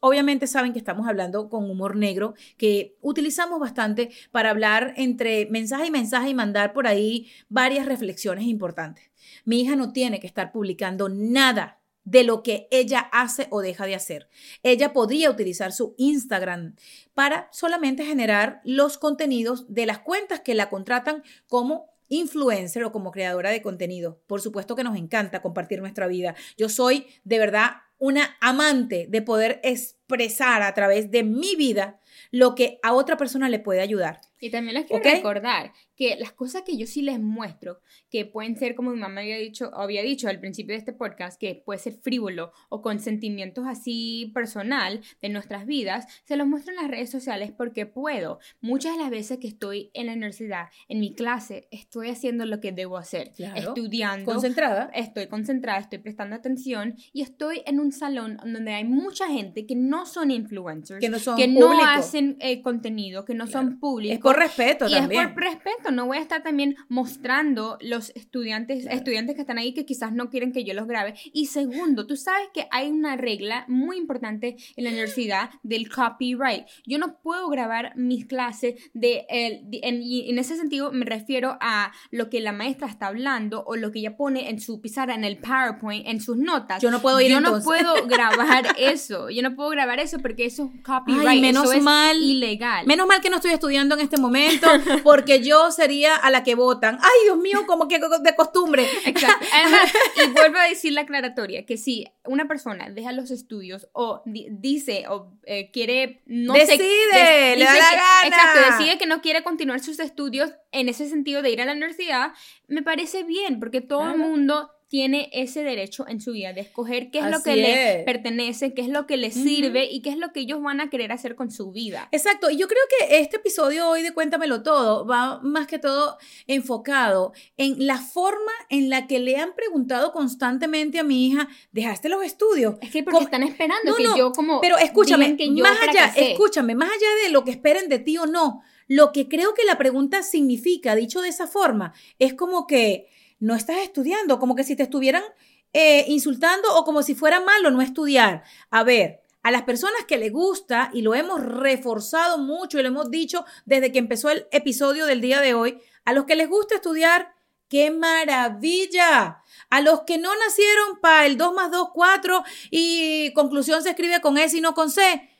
Obviamente 0.00 0.46
saben 0.46 0.72
que 0.72 0.78
estamos 0.78 1.06
hablando 1.06 1.48
con 1.48 1.70
humor 1.70 1.96
negro, 1.96 2.34
que 2.56 2.96
utilizamos 3.02 3.60
bastante 3.60 4.10
para 4.30 4.50
hablar 4.50 4.94
entre 4.96 5.46
mensaje 5.46 5.86
y 5.86 5.90
mensaje 5.90 6.30
y 6.30 6.34
mandar 6.34 6.72
por 6.72 6.86
ahí 6.86 7.30
varias 7.48 7.86
reflexiones 7.86 8.44
importantes. 8.44 9.10
Mi 9.44 9.60
hija 9.60 9.76
no 9.76 9.92
tiene 9.92 10.18
que 10.18 10.26
estar 10.26 10.52
publicando 10.52 11.08
nada 11.08 11.80
de 12.04 12.24
lo 12.24 12.42
que 12.42 12.66
ella 12.70 13.00
hace 13.12 13.46
o 13.50 13.60
deja 13.60 13.86
de 13.86 13.94
hacer. 13.94 14.28
Ella 14.62 14.92
podría 14.92 15.30
utilizar 15.30 15.72
su 15.72 15.94
Instagram 15.98 16.74
para 17.14 17.48
solamente 17.52 18.04
generar 18.04 18.62
los 18.64 18.98
contenidos 18.98 19.72
de 19.72 19.86
las 19.86 19.98
cuentas 19.98 20.40
que 20.40 20.54
la 20.54 20.70
contratan 20.70 21.22
como 21.46 21.90
influencer 22.08 22.84
o 22.84 22.90
como 22.90 23.12
creadora 23.12 23.50
de 23.50 23.62
contenido. 23.62 24.20
Por 24.26 24.40
supuesto 24.40 24.74
que 24.74 24.82
nos 24.82 24.96
encanta 24.96 25.42
compartir 25.42 25.80
nuestra 25.80 26.08
vida. 26.08 26.34
Yo 26.56 26.68
soy 26.68 27.06
de 27.24 27.38
verdad 27.38 27.70
una 28.00 28.36
amante 28.40 29.06
de 29.08 29.22
poder 29.22 29.60
expresar 29.62 30.62
a 30.62 30.74
través 30.74 31.10
de 31.10 31.22
mi 31.22 31.54
vida 31.54 31.99
lo 32.30 32.54
que 32.54 32.78
a 32.82 32.92
otra 32.92 33.16
persona 33.16 33.48
le 33.48 33.58
puede 33.58 33.80
ayudar. 33.80 34.20
Y 34.42 34.50
también 34.50 34.72
les 34.74 34.86
quiero 34.86 35.04
recordar 35.04 35.72
que 35.94 36.16
las 36.18 36.32
cosas 36.32 36.62
que 36.62 36.74
yo 36.78 36.86
sí 36.86 37.02
les 37.02 37.20
muestro, 37.20 37.80
que 38.10 38.24
pueden 38.24 38.56
ser, 38.56 38.74
como 38.74 38.90
mi 38.90 38.98
mamá 38.98 39.20
había 39.20 39.36
dicho, 39.36 39.70
había 39.74 40.02
dicho 40.02 40.28
al 40.30 40.40
principio 40.40 40.72
de 40.72 40.78
este 40.78 40.94
podcast, 40.94 41.38
que 41.38 41.62
puede 41.62 41.78
ser 41.78 41.92
frívolo 41.92 42.50
o 42.70 42.80
con 42.80 43.00
sentimientos 43.00 43.66
así 43.68 44.30
personal 44.34 45.02
de 45.20 45.28
nuestras 45.28 45.66
vidas, 45.66 46.06
se 46.24 46.38
los 46.38 46.46
muestro 46.46 46.72
en 46.72 46.80
las 46.80 46.90
redes 46.90 47.10
sociales 47.10 47.52
porque 47.54 47.84
puedo. 47.84 48.38
Muchas 48.62 48.96
de 48.96 49.02
las 49.02 49.10
veces 49.10 49.38
que 49.40 49.48
estoy 49.48 49.90
en 49.92 50.06
la 50.06 50.12
universidad, 50.14 50.68
en 50.88 51.00
mi 51.00 51.14
clase, 51.14 51.68
estoy 51.70 52.08
haciendo 52.08 52.46
lo 52.46 52.60
que 52.60 52.72
debo 52.72 52.96
hacer, 52.96 53.32
Claro. 53.36 53.58
estudiando, 53.58 54.24
Concentrada. 54.24 54.90
estoy 54.94 55.26
concentrada, 55.26 55.80
estoy 55.80 55.98
prestando 55.98 56.34
atención 56.34 56.94
y 57.12 57.20
estoy 57.20 57.62
en 57.66 57.78
un 57.78 57.92
salón 57.92 58.38
donde 58.42 58.72
hay 58.72 58.84
mucha 58.84 59.26
gente 59.28 59.66
que 59.66 59.76
no 59.76 60.06
son 60.06 60.30
influencers, 60.30 60.98
Que 60.98 61.10
no 61.10 61.18
son 61.18 61.36
que 61.36 61.46
no 61.46 61.66
públicos. 61.66 61.99
Hacen 62.00 62.36
eh, 62.40 62.62
contenido, 62.62 63.24
que 63.24 63.34
no 63.34 63.46
son 63.46 63.78
públicos. 63.80 64.14
Es 64.16 64.20
por 64.20 64.36
respeto 64.36 64.86
Y 64.88 64.92
también. 64.92 65.22
es 65.28 65.32
por 65.32 65.42
respeto, 65.42 65.90
no 65.90 66.06
voy 66.06 66.18
a 66.18 66.20
estar 66.20 66.42
también 66.42 66.76
mostrando 66.88 67.76
los 67.80 68.10
estudiantes, 68.14 68.82
Claro. 68.82 68.96
estudiantes 68.96 69.34
que 69.34 69.40
están 69.40 69.58
ahí 69.58 69.74
que 69.74 69.84
quizás 69.84 70.12
no 70.12 70.30
quieren 70.30 70.52
que 70.52 70.64
yo 70.64 70.74
los 70.74 70.86
grabe. 70.86 71.14
Y 71.32 71.46
segundo, 71.46 72.06
tú 72.06 72.16
sabes 72.16 72.48
que 72.54 72.66
hay 72.70 72.90
una 72.90 73.16
regla 73.16 73.64
muy 73.68 73.96
importante 73.96 74.56
en 74.76 74.84
la 74.84 74.90
universidad 74.90 75.50
del 75.62 75.90
copyright. 75.90 76.66
Yo 76.86 76.98
no 76.98 77.18
puedo 77.20 77.48
grabar 77.48 77.92
mis 77.96 78.26
clases 78.26 78.74
de, 78.94 79.26
el- 79.28 79.68
de- 79.70 79.80
en, 79.82 80.02
y 80.02 80.30
en 80.30 80.38
ese 80.38 80.56
sentido 80.56 80.92
me 80.92 81.04
refiero 81.04 81.58
a 81.60 81.92
lo 82.10 82.30
que 82.30 82.40
la 82.40 82.52
maestra 82.52 82.86
está 82.86 83.08
hablando 83.08 83.64
o 83.66 83.74
lo 83.76 83.90
que 83.90 83.98
ella 83.98 84.16
pone 84.16 84.50
en 84.50 84.60
su 84.60 84.80
pizarra, 84.80 85.14
en 85.14 85.24
el 85.24 85.38
PowerPoint, 85.38 86.06
en 86.06 86.20
sus 86.20 86.36
notas. 86.36 86.80
Yo 86.80 86.90
no 86.90 87.00
puedo 87.02 87.20
ir 87.20 87.30
Yo 87.30 87.38
entonces. 87.38 87.64
no 87.64 87.70
puedo 87.70 88.06
grabar 88.06 88.66
eso. 88.78 89.30
Yo 89.30 89.42
no 89.42 89.54
puedo 89.56 89.70
grabar 89.70 89.80
grabar 89.80 90.00
eso 90.00 90.18
porque 90.18 90.44
eso 90.44 90.70
es 90.74 90.82
copyright. 90.82 91.26
Ay, 91.26 91.40
menos 91.40 91.64
eso 91.64 91.72
es 91.72 91.82
mal. 91.90 92.16
ilegal. 92.22 92.86
Menos 92.86 93.06
mal 93.06 93.20
que 93.20 93.30
no 93.30 93.36
estoy 93.36 93.52
estudiando 93.52 93.94
en 93.94 94.00
este 94.02 94.18
momento, 94.18 94.68
porque 95.02 95.42
yo 95.42 95.70
sería 95.70 96.16
a 96.16 96.30
la 96.30 96.42
que 96.42 96.54
votan. 96.54 96.98
Ay, 97.00 97.24
Dios 97.24 97.38
mío, 97.38 97.64
como 97.66 97.88
que 97.88 97.98
de 97.98 98.36
costumbre. 98.36 98.86
Exacto. 99.04 99.46
Además, 99.52 99.92
y 100.24 100.30
vuelvo 100.30 100.58
a 100.58 100.64
decir 100.64 100.92
la 100.92 101.02
aclaratoria, 101.02 101.66
que 101.66 101.76
si 101.76 102.06
una 102.24 102.46
persona 102.46 102.90
deja 102.90 103.12
los 103.12 103.30
estudios 103.30 103.88
o 103.92 104.22
di- 104.24 104.48
dice 104.50 105.04
o 105.08 105.32
eh, 105.44 105.70
quiere, 105.72 106.22
no 106.26 106.54
sé... 106.54 106.60
Decide, 106.66 107.56
le 107.56 107.64
da 107.64 107.74
la 107.74 107.80
que- 107.90 107.96
gana. 107.96 108.26
Exacto, 108.26 108.60
decide 108.78 108.98
que 108.98 109.06
no 109.06 109.20
quiere 109.20 109.42
continuar 109.42 109.80
sus 109.80 109.98
estudios 110.00 110.52
en 110.72 110.88
ese 110.88 111.08
sentido 111.08 111.42
de 111.42 111.50
ir 111.50 111.60
a 111.60 111.64
la 111.64 111.72
universidad, 111.72 112.32
me 112.68 112.82
parece 112.82 113.24
bien, 113.24 113.58
porque 113.58 113.80
todo 113.80 114.10
el 114.10 114.16
mundo 114.18 114.70
tiene 114.90 115.30
ese 115.32 115.62
derecho 115.62 116.04
en 116.08 116.20
su 116.20 116.32
vida 116.32 116.52
de 116.52 116.62
escoger 116.62 117.12
qué 117.12 117.20
es 117.20 117.30
lo 117.30 117.44
que 117.44 117.54
le 117.54 118.02
pertenece, 118.04 118.74
qué 118.74 118.82
es 118.82 118.88
lo 118.88 119.06
que 119.06 119.16
le 119.16 119.30
sirve 119.30 119.84
y 119.84 120.02
qué 120.02 120.10
es 120.10 120.18
lo 120.18 120.32
que 120.32 120.40
ellos 120.40 120.60
van 120.60 120.80
a 120.80 120.90
querer 120.90 121.12
hacer 121.12 121.36
con 121.36 121.52
su 121.52 121.70
vida. 121.70 122.08
Exacto, 122.10 122.50
y 122.50 122.56
yo 122.56 122.66
creo 122.66 122.82
que 122.98 123.20
este 123.20 123.36
episodio 123.36 123.88
hoy 123.88 124.02
de 124.02 124.12
Cuéntamelo 124.12 124.64
Todo 124.64 125.06
va 125.06 125.38
más 125.44 125.68
que 125.68 125.78
todo 125.78 126.18
enfocado 126.48 127.32
en 127.56 127.86
la 127.86 127.98
forma 127.98 128.50
en 128.68 128.90
la 128.90 129.06
que 129.06 129.20
le 129.20 129.36
han 129.36 129.54
preguntado 129.54 130.10
constantemente 130.10 130.98
a 130.98 131.04
mi 131.04 131.28
hija, 131.28 131.48
¿dejaste 131.70 132.08
los 132.08 132.24
estudios? 132.24 132.74
Es 132.80 132.90
que 132.90 133.04
porque 133.04 133.12
¿Cómo? 133.18 133.26
están 133.26 133.44
esperando 133.44 133.92
No, 133.92 133.96
que 133.96 134.02
no, 134.02 134.16
yo 134.16 134.32
como 134.32 134.60
Pero 134.60 134.76
escúchame, 134.76 135.26
digan 135.26 135.36
que 135.36 135.54
yo 135.54 135.62
más 135.62 135.78
allá, 135.88 136.06
escúchame, 136.16 136.74
más 136.74 136.90
allá 136.90 137.26
de 137.26 137.30
lo 137.30 137.44
que 137.44 137.52
esperen 137.52 137.88
de 137.88 138.00
ti 138.00 138.18
o 138.18 138.26
no, 138.26 138.62
lo 138.88 139.12
que 139.12 139.28
creo 139.28 139.54
que 139.54 139.62
la 139.62 139.78
pregunta 139.78 140.24
significa, 140.24 140.96
dicho 140.96 141.20
de 141.20 141.28
esa 141.28 141.46
forma, 141.46 141.94
es 142.18 142.34
como 142.34 142.66
que 142.66 143.06
no 143.40 143.56
estás 143.56 143.78
estudiando, 143.78 144.38
como 144.38 144.54
que 144.54 144.64
si 144.64 144.76
te 144.76 144.84
estuvieran 144.84 145.24
eh, 145.72 146.04
insultando 146.08 146.76
o 146.76 146.84
como 146.84 147.02
si 147.02 147.14
fuera 147.14 147.40
malo 147.40 147.70
no 147.70 147.82
estudiar. 147.82 148.44
A 148.70 148.84
ver, 148.84 149.22
a 149.42 149.50
las 149.50 149.62
personas 149.62 150.04
que 150.06 150.18
les 150.18 150.32
gusta, 150.32 150.90
y 150.92 151.02
lo 151.02 151.14
hemos 151.14 151.42
reforzado 151.42 152.38
mucho 152.38 152.78
y 152.78 152.82
lo 152.82 152.88
hemos 152.88 153.10
dicho 153.10 153.44
desde 153.64 153.90
que 153.90 153.98
empezó 153.98 154.30
el 154.30 154.46
episodio 154.52 155.06
del 155.06 155.20
día 155.20 155.40
de 155.40 155.54
hoy, 155.54 155.80
a 156.04 156.12
los 156.12 156.26
que 156.26 156.36
les 156.36 156.48
gusta 156.48 156.74
estudiar, 156.74 157.34
¡qué 157.68 157.90
maravilla! 157.90 159.42
A 159.70 159.80
los 159.80 160.02
que 160.02 160.18
no 160.18 160.30
nacieron 160.36 161.00
para 161.00 161.26
el 161.26 161.38
2 161.38 161.54
más 161.54 161.70
2, 161.70 161.88
4 161.94 162.44
y 162.70 163.32
conclusión 163.32 163.82
se 163.82 163.90
escribe 163.90 164.20
con 164.20 164.36
S 164.36 164.56
y 164.56 164.60
no 164.60 164.74
con 164.74 164.90
C. 164.90 165.30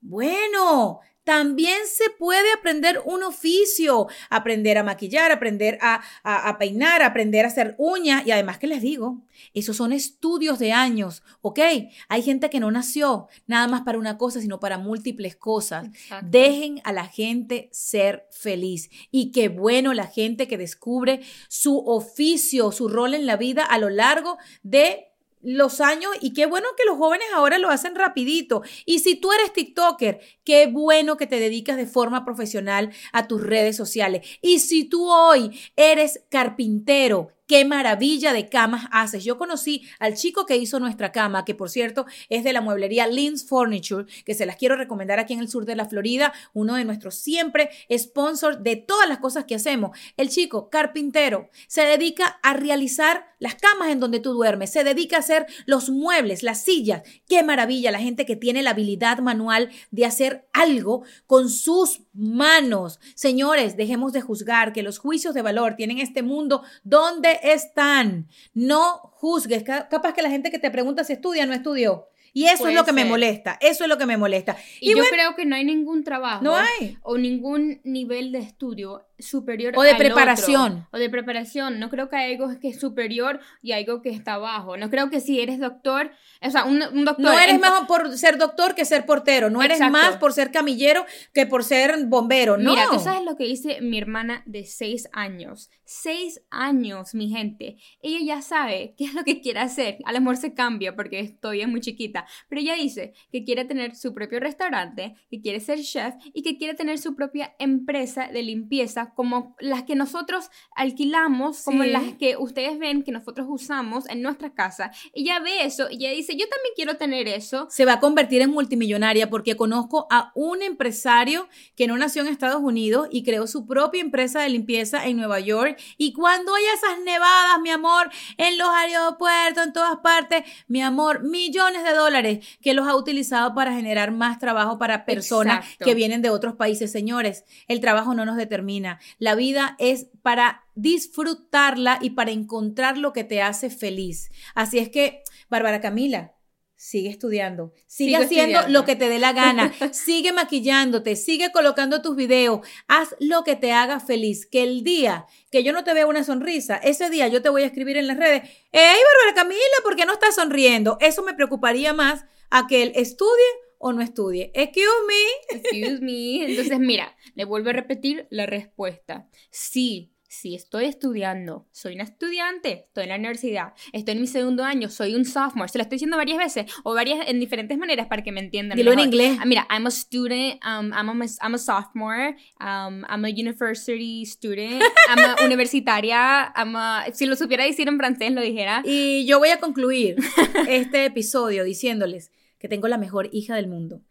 Bueno, 0.00 1.00
también 1.30 1.78
se 1.86 2.10
puede 2.18 2.50
aprender 2.52 3.00
un 3.04 3.22
oficio, 3.22 4.08
aprender 4.30 4.78
a 4.78 4.82
maquillar, 4.82 5.30
aprender 5.30 5.78
a, 5.80 6.00
a- 6.24 6.48
a 6.48 6.58
peinar, 6.58 7.02
aprender 7.04 7.44
a 7.44 7.48
hacer 7.48 7.76
uñas 7.78 8.26
y 8.26 8.32
además 8.32 8.58
que 8.58 8.66
les 8.66 8.82
digo, 8.82 9.22
esos 9.54 9.76
son 9.76 9.92
estudios 9.92 10.58
de 10.58 10.72
años, 10.72 11.22
¿ok? 11.40 11.60
Hay 12.08 12.22
gente 12.22 12.50
que 12.50 12.58
no 12.58 12.72
nació 12.72 13.28
nada 13.46 13.68
más 13.68 13.82
para 13.82 13.96
una 13.98 14.18
cosa, 14.18 14.40
sino 14.40 14.58
para 14.58 14.76
múltiples 14.78 15.36
cosas. 15.36 15.86
Exacto. 15.86 16.26
Dejen 16.28 16.80
a 16.82 16.92
la 16.92 17.06
gente 17.06 17.68
ser 17.70 18.26
feliz. 18.32 18.90
Y 19.12 19.30
qué 19.30 19.48
bueno 19.48 19.94
la 19.94 20.08
gente 20.08 20.48
que 20.48 20.58
descubre 20.58 21.20
su 21.48 21.78
oficio, 21.78 22.72
su 22.72 22.88
rol 22.88 23.14
en 23.14 23.24
la 23.26 23.36
vida 23.36 23.62
a 23.62 23.78
lo 23.78 23.88
largo 23.88 24.36
de 24.64 25.09
los 25.42 25.80
años 25.80 26.12
y 26.20 26.32
qué 26.32 26.46
bueno 26.46 26.68
que 26.76 26.84
los 26.84 26.98
jóvenes 26.98 27.26
ahora 27.34 27.58
lo 27.58 27.70
hacen 27.70 27.94
rapidito. 27.94 28.62
Y 28.84 29.00
si 29.00 29.16
tú 29.16 29.32
eres 29.32 29.52
TikToker, 29.52 30.20
qué 30.44 30.66
bueno 30.66 31.16
que 31.16 31.26
te 31.26 31.40
dedicas 31.40 31.76
de 31.76 31.86
forma 31.86 32.24
profesional 32.24 32.90
a 33.12 33.26
tus 33.26 33.42
redes 33.42 33.76
sociales. 33.76 34.26
Y 34.42 34.60
si 34.60 34.84
tú 34.84 35.08
hoy 35.08 35.58
eres 35.76 36.24
carpintero, 36.30 37.28
qué 37.50 37.64
maravilla 37.64 38.32
de 38.32 38.48
camas 38.48 38.86
haces. 38.92 39.24
Yo 39.24 39.36
conocí 39.36 39.82
al 39.98 40.14
chico 40.14 40.46
que 40.46 40.56
hizo 40.56 40.78
nuestra 40.78 41.10
cama, 41.10 41.44
que 41.44 41.56
por 41.56 41.68
cierto 41.68 42.06
es 42.28 42.44
de 42.44 42.52
la 42.52 42.60
mueblería 42.60 43.08
Lynn's 43.08 43.44
Furniture, 43.44 44.06
que 44.24 44.34
se 44.34 44.46
las 44.46 44.54
quiero 44.54 44.76
recomendar 44.76 45.18
aquí 45.18 45.32
en 45.32 45.40
el 45.40 45.48
sur 45.48 45.64
de 45.64 45.74
la 45.74 45.88
Florida, 45.88 46.32
uno 46.52 46.76
de 46.76 46.84
nuestros 46.84 47.16
siempre 47.16 47.70
sponsors 47.92 48.62
de 48.62 48.76
todas 48.76 49.08
las 49.08 49.18
cosas 49.18 49.46
que 49.46 49.56
hacemos. 49.56 49.98
El 50.16 50.28
chico 50.28 50.70
carpintero 50.70 51.50
se 51.66 51.82
dedica 51.82 52.38
a 52.44 52.54
realizar 52.54 53.34
las 53.40 53.56
camas 53.56 53.88
en 53.88 53.98
donde 53.98 54.20
tú 54.20 54.32
duermes, 54.32 54.70
se 54.70 54.84
dedica 54.84 55.16
a 55.16 55.20
hacer 55.20 55.46
los 55.66 55.90
muebles, 55.90 56.44
las 56.44 56.62
sillas. 56.62 57.02
Qué 57.26 57.42
maravilla 57.42 57.90
la 57.90 57.98
gente 57.98 58.26
que 58.26 58.36
tiene 58.36 58.62
la 58.62 58.70
habilidad 58.70 59.18
manual 59.18 59.70
de 59.90 60.04
hacer 60.04 60.46
algo 60.52 61.02
con 61.26 61.48
sus 61.48 62.02
manos. 62.12 63.00
Señores, 63.14 63.76
dejemos 63.76 64.12
de 64.12 64.20
juzgar 64.20 64.72
que 64.72 64.82
los 64.82 64.98
juicios 64.98 65.34
de 65.34 65.42
valor 65.42 65.74
tienen 65.74 65.98
este 65.98 66.22
mundo 66.22 66.62
donde 66.84 67.39
están. 67.42 68.28
No 68.54 68.98
juzgues. 69.14 69.62
Ca- 69.64 69.88
Capaz 69.88 70.12
que 70.14 70.22
la 70.22 70.30
gente 70.30 70.50
que 70.50 70.58
te 70.58 70.70
pregunta 70.70 71.04
si 71.04 71.12
estudia 71.14 71.46
no 71.46 71.54
estudió. 71.54 72.06
Y 72.32 72.44
eso 72.46 72.58
Puede 72.58 72.72
es 72.74 72.78
lo 72.78 72.84
que 72.84 72.92
me 72.92 73.04
molesta. 73.04 73.58
Eso 73.60 73.82
es 73.84 73.88
lo 73.88 73.98
que 73.98 74.06
me 74.06 74.16
molesta. 74.16 74.56
Y, 74.80 74.90
yo 74.90 74.96
bueno, 74.98 75.10
creo 75.10 75.34
que 75.36 75.44
no 75.46 75.56
hay 75.56 75.64
ningún 75.64 76.04
trabajo 76.04 76.44
no 76.44 76.54
hay. 76.54 76.96
o 77.02 77.18
ningún 77.18 77.80
nivel 77.82 78.30
de 78.30 78.38
estudio 78.38 79.04
superior 79.22 79.72
O 79.76 79.82
de 79.82 79.90
al 79.90 79.94
otro. 79.96 80.06
preparación. 80.06 80.86
o 80.92 80.98
de 80.98 81.10
preparación. 81.10 81.78
No 81.78 81.90
creo 81.90 82.08
que 82.08 82.16
hay 82.16 82.32
algo 82.34 82.48
que 82.60 82.68
es 82.68 82.80
superior 82.80 83.40
y 83.62 83.72
algo 83.72 84.02
que 84.02 84.10
está 84.10 84.34
abajo. 84.34 84.76
No 84.76 84.90
creo 84.90 85.10
que 85.10 85.20
si 85.20 85.40
eres 85.40 85.58
doctor, 85.58 86.10
o 86.42 86.50
sea, 86.50 86.64
un, 86.64 86.82
un 86.92 87.04
doctor. 87.04 87.24
No 87.26 87.32
eres 87.32 87.54
en- 87.54 87.60
mejor 87.60 87.86
por 87.86 88.16
ser 88.16 88.38
doctor 88.38 88.74
que 88.74 88.84
ser 88.84 89.06
portero. 89.06 89.50
No 89.50 89.62
eres 89.62 89.80
más 89.90 90.16
por 90.16 90.32
ser 90.32 90.50
camillero 90.50 91.04
que 91.32 91.46
por 91.46 91.64
ser 91.64 91.94
bombero. 92.06 92.56
No. 92.56 92.70
Mira, 92.70 92.86
tú 92.90 92.98
sabes 92.98 93.24
lo 93.24 93.36
que 93.36 93.44
dice 93.44 93.80
mi 93.80 93.98
hermana 93.98 94.42
de 94.46 94.64
seis 94.64 95.08
años. 95.12 95.70
Seis 95.84 96.40
años, 96.50 97.14
mi 97.14 97.28
gente. 97.30 97.76
Ella 98.02 98.18
ya 98.36 98.42
sabe 98.42 98.94
qué 98.98 99.04
es 99.04 99.14
lo 99.14 99.24
que 99.24 99.40
quiere 99.40 99.60
hacer. 99.60 99.98
A 100.04 100.12
lo 100.12 100.20
mejor 100.20 100.36
se 100.36 100.54
cambia 100.54 100.94
porque 100.94 101.36
todavía 101.40 101.64
es 101.64 101.70
muy 101.70 101.80
chiquita. 101.80 102.26
Pero 102.48 102.60
ella 102.60 102.74
dice 102.74 103.12
que 103.32 103.44
quiere 103.44 103.64
tener 103.64 103.96
su 103.96 104.14
propio 104.14 104.40
restaurante, 104.40 105.14
que 105.30 105.40
quiere 105.40 105.60
ser 105.60 105.80
chef 105.80 106.14
y 106.32 106.42
que 106.42 106.56
quiere 106.58 106.74
tener 106.74 106.98
su 106.98 107.14
propia 107.16 107.54
empresa 107.58 108.28
de 108.32 108.42
limpieza 108.42 109.09
como 109.14 109.56
las 109.60 109.84
que 109.84 109.94
nosotros 109.94 110.50
alquilamos, 110.74 111.62
como 111.62 111.84
las 111.84 112.14
que 112.14 112.36
ustedes 112.36 112.78
ven 112.78 113.02
que 113.02 113.12
nosotros 113.12 113.46
usamos 113.48 114.08
en 114.08 114.22
nuestra 114.22 114.52
casa. 114.54 114.92
Ella 115.12 115.40
ve 115.40 115.64
eso 115.64 115.88
y 115.90 116.06
ella 116.06 116.10
dice, 116.10 116.36
yo 116.36 116.48
también 116.48 116.72
quiero 116.74 116.96
tener 116.96 117.28
eso. 117.28 117.66
se 117.70 117.84
va 117.84 117.94
a 117.94 118.00
convertir 118.00 118.42
en 118.42 118.50
multimillonaria 118.50 119.30
porque 119.30 119.56
conozco 119.56 120.06
a 120.10 120.32
un 120.34 120.62
empresario 120.62 121.48
que 121.76 121.86
no 121.86 121.96
nació 121.96 122.22
en 122.22 122.28
Estados 122.28 122.60
Unidos 122.62 123.08
y 123.10 123.22
creó 123.22 123.46
su 123.46 123.66
propia 123.66 124.00
empresa 124.00 124.40
de 124.40 124.48
limpieza 124.48 125.06
en 125.06 125.16
Nueva 125.16 125.40
York. 125.40 125.78
Y 125.96 126.12
cuando 126.12 126.54
hay 126.54 126.64
esas 126.74 127.00
nevadas, 127.04 127.60
mi 127.62 127.70
amor, 127.70 128.10
en 128.36 128.58
los 128.58 128.68
aeropuertos, 128.68 129.66
en 129.66 129.72
todas 129.72 129.98
partes, 129.98 130.44
mi 130.68 130.82
amor, 130.82 131.22
millones 131.22 131.84
de 131.84 131.92
dólares 131.92 132.46
que 132.62 132.74
los 132.74 132.86
ha 132.86 132.96
utilizado 132.96 133.54
para 133.54 133.72
generar 133.72 134.12
más 134.12 134.38
trabajo 134.38 134.78
para 134.78 135.04
personas 135.04 135.64
Exacto. 135.64 135.84
que 135.84 135.94
vienen 135.94 136.22
de 136.22 136.30
otros 136.30 136.54
países. 136.54 136.92
Señores, 136.92 137.44
el 137.68 137.80
trabajo 137.80 138.14
no 138.14 138.24
nos 138.24 138.36
determina. 138.36 138.99
La 139.18 139.34
vida 139.34 139.76
es 139.78 140.06
para 140.22 140.64
disfrutarla 140.74 141.98
y 142.00 142.10
para 142.10 142.30
encontrar 142.30 142.98
lo 142.98 143.12
que 143.12 143.24
te 143.24 143.42
hace 143.42 143.70
feliz. 143.70 144.30
Así 144.54 144.78
es 144.78 144.88
que, 144.88 145.22
Bárbara 145.48 145.80
Camila, 145.80 146.34
sigue 146.80 147.10
estudiando, 147.10 147.74
sigue 147.86 148.12
Sigo 148.12 148.24
haciendo 148.24 148.58
estudiando. 148.60 148.78
lo 148.78 148.86
que 148.86 148.96
te 148.96 149.10
dé 149.10 149.18
la 149.18 149.34
gana, 149.34 149.70
sigue 149.92 150.32
maquillándote, 150.32 151.14
sigue 151.14 151.52
colocando 151.52 152.00
tus 152.00 152.16
videos, 152.16 152.66
haz 152.88 153.14
lo 153.20 153.44
que 153.44 153.54
te 153.54 153.72
haga 153.72 154.00
feliz, 154.00 154.46
que 154.46 154.62
el 154.62 154.82
día 154.82 155.26
que 155.50 155.62
yo 155.62 155.74
no 155.74 155.84
te 155.84 155.92
vea 155.92 156.06
una 156.06 156.24
sonrisa, 156.24 156.78
ese 156.78 157.10
día 157.10 157.28
yo 157.28 157.42
te 157.42 157.50
voy 157.50 157.64
a 157.64 157.66
escribir 157.66 157.98
en 157.98 158.06
las 158.06 158.16
redes, 158.16 158.48
hey 158.72 158.96
Bárbara 159.18 159.34
Camila, 159.34 159.60
¿por 159.82 159.94
qué 159.94 160.06
no 160.06 160.14
estás 160.14 160.36
sonriendo? 160.36 160.96
Eso 161.00 161.22
me 161.22 161.34
preocuparía 161.34 161.92
más 161.92 162.24
a 162.48 162.66
que 162.66 162.82
él 162.82 162.92
estudie 162.94 163.44
o 163.82 163.92
no 163.92 164.02
estudie. 164.02 164.50
Excuse 164.54 164.84
me. 165.08 165.56
Excuse 165.58 166.00
me. 166.02 166.44
Entonces, 166.50 166.78
mira, 166.78 167.16
le 167.34 167.44
vuelvo 167.44 167.70
a 167.70 167.72
repetir 167.72 168.26
la 168.30 168.44
respuesta. 168.44 169.26
Sí, 169.50 170.12
sí 170.28 170.54
estoy 170.54 170.84
estudiando. 170.84 171.66
Soy 171.72 171.94
una 171.94 172.04
estudiante. 172.04 172.84
Estoy 172.88 173.04
en 173.04 173.08
la 173.08 173.16
universidad. 173.16 173.72
Estoy 173.94 174.12
en 174.16 174.20
mi 174.20 174.26
segundo 174.26 174.64
año. 174.64 174.90
Soy 174.90 175.14
un 175.14 175.24
sophomore. 175.24 175.70
Se 175.70 175.78
lo 175.78 175.82
estoy 175.82 175.96
diciendo 175.96 176.18
varias 176.18 176.36
veces 176.36 176.70
o 176.84 176.92
varias 176.92 177.26
en 177.26 177.40
diferentes 177.40 177.78
maneras 177.78 178.06
para 178.06 178.22
que 178.22 178.32
me 178.32 178.40
entiendan. 178.40 178.76
Dilo 178.76 178.92
en 178.92 178.96
mejor. 178.98 179.14
inglés. 179.14 179.38
Ah, 179.40 179.46
Mira, 179.46 179.66
I'm 179.70 179.86
a 179.86 179.90
student. 179.90 180.60
Um, 180.62 180.92
I'm, 180.92 181.08
a, 181.22 181.26
I'm 181.40 181.54
a 181.54 181.58
sophomore. 181.58 182.36
Um, 182.60 183.04
I'm 183.08 183.24
a 183.24 183.30
university 183.30 184.26
student. 184.26 184.82
I'm 185.08 185.18
a 185.24 185.36
universitaria. 185.44 186.52
I'm 186.54 186.76
a, 186.76 187.06
si 187.14 187.24
lo 187.24 187.34
supiera 187.34 187.64
decir 187.64 187.88
en 187.88 187.96
francés, 187.96 188.30
lo 188.32 188.42
dijera. 188.42 188.82
Y 188.84 189.24
yo 189.24 189.38
voy 189.38 189.48
a 189.48 189.58
concluir 189.58 190.16
este 190.68 191.06
episodio 191.06 191.64
diciéndoles 191.64 192.30
que 192.60 192.68
tengo 192.68 192.86
la 192.86 192.98
mejor 192.98 193.28
hija 193.32 193.56
del 193.56 193.66
mundo. 193.66 194.02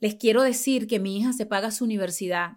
Les 0.00 0.16
quiero 0.16 0.42
decir 0.42 0.88
que 0.88 0.98
mi 0.98 1.16
hija 1.18 1.32
se 1.32 1.46
paga 1.46 1.70
su 1.70 1.84
universidad, 1.84 2.56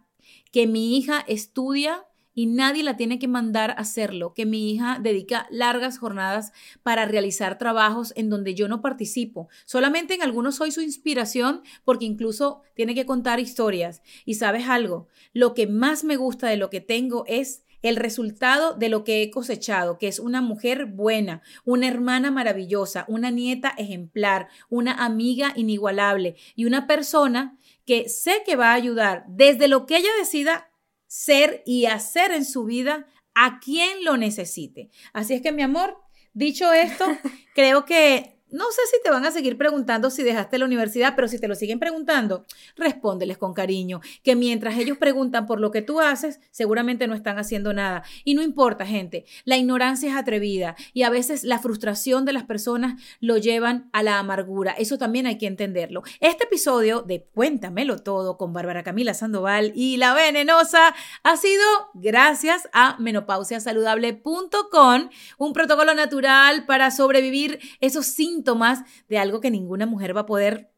que 0.51 0.65
mi 0.65 0.97
hija 0.97 1.23
estudia 1.27 2.07
y 2.33 2.47
nadie 2.47 2.83
la 2.83 2.97
tiene 2.97 3.17
que 3.19 3.27
mandar 3.27 3.71
a 3.71 3.75
hacerlo, 3.75 4.33
que 4.33 4.45
mi 4.45 4.71
hija 4.71 4.99
dedica 5.01 5.47
largas 5.49 5.97
jornadas 5.97 6.51
para 6.83 7.05
realizar 7.05 7.57
trabajos 7.57 8.13
en 8.15 8.29
donde 8.29 8.55
yo 8.55 8.67
no 8.67 8.81
participo. 8.81 9.47
Solamente 9.65 10.15
en 10.15 10.21
algunos 10.21 10.55
soy 10.55 10.71
su 10.71 10.81
inspiración 10.81 11.61
porque 11.85 12.05
incluso 12.05 12.61
tiene 12.73 12.95
que 12.95 13.05
contar 13.05 13.39
historias. 13.39 14.01
Y 14.25 14.35
sabes 14.35 14.67
algo, 14.67 15.07
lo 15.33 15.53
que 15.53 15.67
más 15.67 16.03
me 16.03 16.17
gusta 16.17 16.47
de 16.47 16.57
lo 16.57 16.69
que 16.69 16.81
tengo 16.81 17.23
es 17.27 17.63
el 17.81 17.95
resultado 17.95 18.73
de 18.73 18.89
lo 18.89 19.03
que 19.03 19.21
he 19.21 19.31
cosechado, 19.31 19.97
que 19.97 20.07
es 20.07 20.19
una 20.19 20.41
mujer 20.41 20.85
buena, 20.85 21.41
una 21.63 21.87
hermana 21.87 22.31
maravillosa, 22.31 23.05
una 23.07 23.31
nieta 23.31 23.73
ejemplar, 23.77 24.49
una 24.69 24.93
amiga 25.05 25.53
inigualable 25.55 26.35
y 26.55 26.65
una 26.65 26.87
persona 26.87 27.57
que 27.85 28.09
sé 28.09 28.43
que 28.45 28.55
va 28.55 28.71
a 28.71 28.75
ayudar 28.75 29.25
desde 29.27 29.67
lo 29.67 29.85
que 29.85 29.97
ella 29.97 30.09
decida 30.19 30.71
ser 31.07 31.61
y 31.65 31.85
hacer 31.85 32.31
en 32.31 32.45
su 32.45 32.65
vida 32.65 33.07
a 33.33 33.59
quien 33.59 34.03
lo 34.03 34.17
necesite. 34.17 34.89
Así 35.13 35.33
es 35.33 35.41
que 35.41 35.51
mi 35.51 35.61
amor, 35.61 35.97
dicho 36.33 36.73
esto, 36.73 37.05
creo 37.55 37.85
que 37.85 38.34
no 38.55 38.71
sé 38.71 38.81
si 38.89 38.97
te 39.03 39.09
van 39.09 39.25
a 39.25 39.31
seguir 39.31 39.57
preguntando 39.57 40.09
si 40.09 40.23
dejaste 40.23 40.57
la 40.57 40.63
universidad, 40.63 41.13
pero 41.15 41.27
si 41.27 41.39
te 41.39 41.49
lo 41.49 41.55
siguen 41.55 41.77
preguntando, 41.77 42.45
respóndeles 42.77 43.37
con 43.37 43.53
cariño, 43.53 43.99
que 44.23 44.37
mientras 44.37 44.77
ellos 44.77 44.97
preguntan 44.97 45.45
por 45.45 45.59
lo 45.59 45.71
que 45.71 45.81
tú 45.81 45.99
haces, 45.99 46.39
seguramente 46.51 47.05
no 47.07 47.15
están 47.15 47.37
haciendo 47.37 47.73
nada. 47.73 48.03
Y 48.23 48.33
no 48.33 48.41
importa, 48.41 48.85
gente, 48.85 49.25
la 49.43 49.57
ignorancia 49.57 50.09
es 50.09 50.15
atrevida 50.15 50.77
y 50.93 51.03
a 51.03 51.09
veces 51.09 51.43
la 51.43 51.59
frustración 51.59 52.23
de 52.23 52.31
las 52.31 52.45
personas 52.45 53.01
lo 53.19 53.35
llevan 53.37 53.89
a 53.91 54.03
la 54.03 54.19
amargura. 54.19 54.71
Eso 54.71 54.97
también 54.97 55.27
hay 55.27 55.37
que 55.37 55.47
entenderlo. 55.47 56.03
Este 56.21 56.45
episodio 56.45 57.01
de 57.01 57.27
Cuéntamelo 57.33 57.99
todo 57.99 58.37
con 58.37 58.53
Bárbara 58.53 58.83
Camila 58.83 59.13
Sandoval 59.13 59.73
y 59.75 59.97
La 59.97 60.13
Venenosa 60.13 60.95
ha 61.23 61.35
sido 61.35 61.61
gracias 61.93 62.69
a 62.71 62.95
menopausiasaludable.com, 62.99 65.09
un 65.39 65.53
protocolo 65.53 65.93
natural 65.93 66.65
para 66.65 66.89
sobrevivir 66.91 67.59
esos 67.81 68.05
síntomas 68.05 68.44
síntomas 68.45 68.83
de 69.09 69.17
algo 69.17 69.41
que 69.41 69.49
ninguna 69.49 69.87
mujer 69.87 70.15
va 70.15 70.21
a 70.21 70.25
poder 70.27 70.71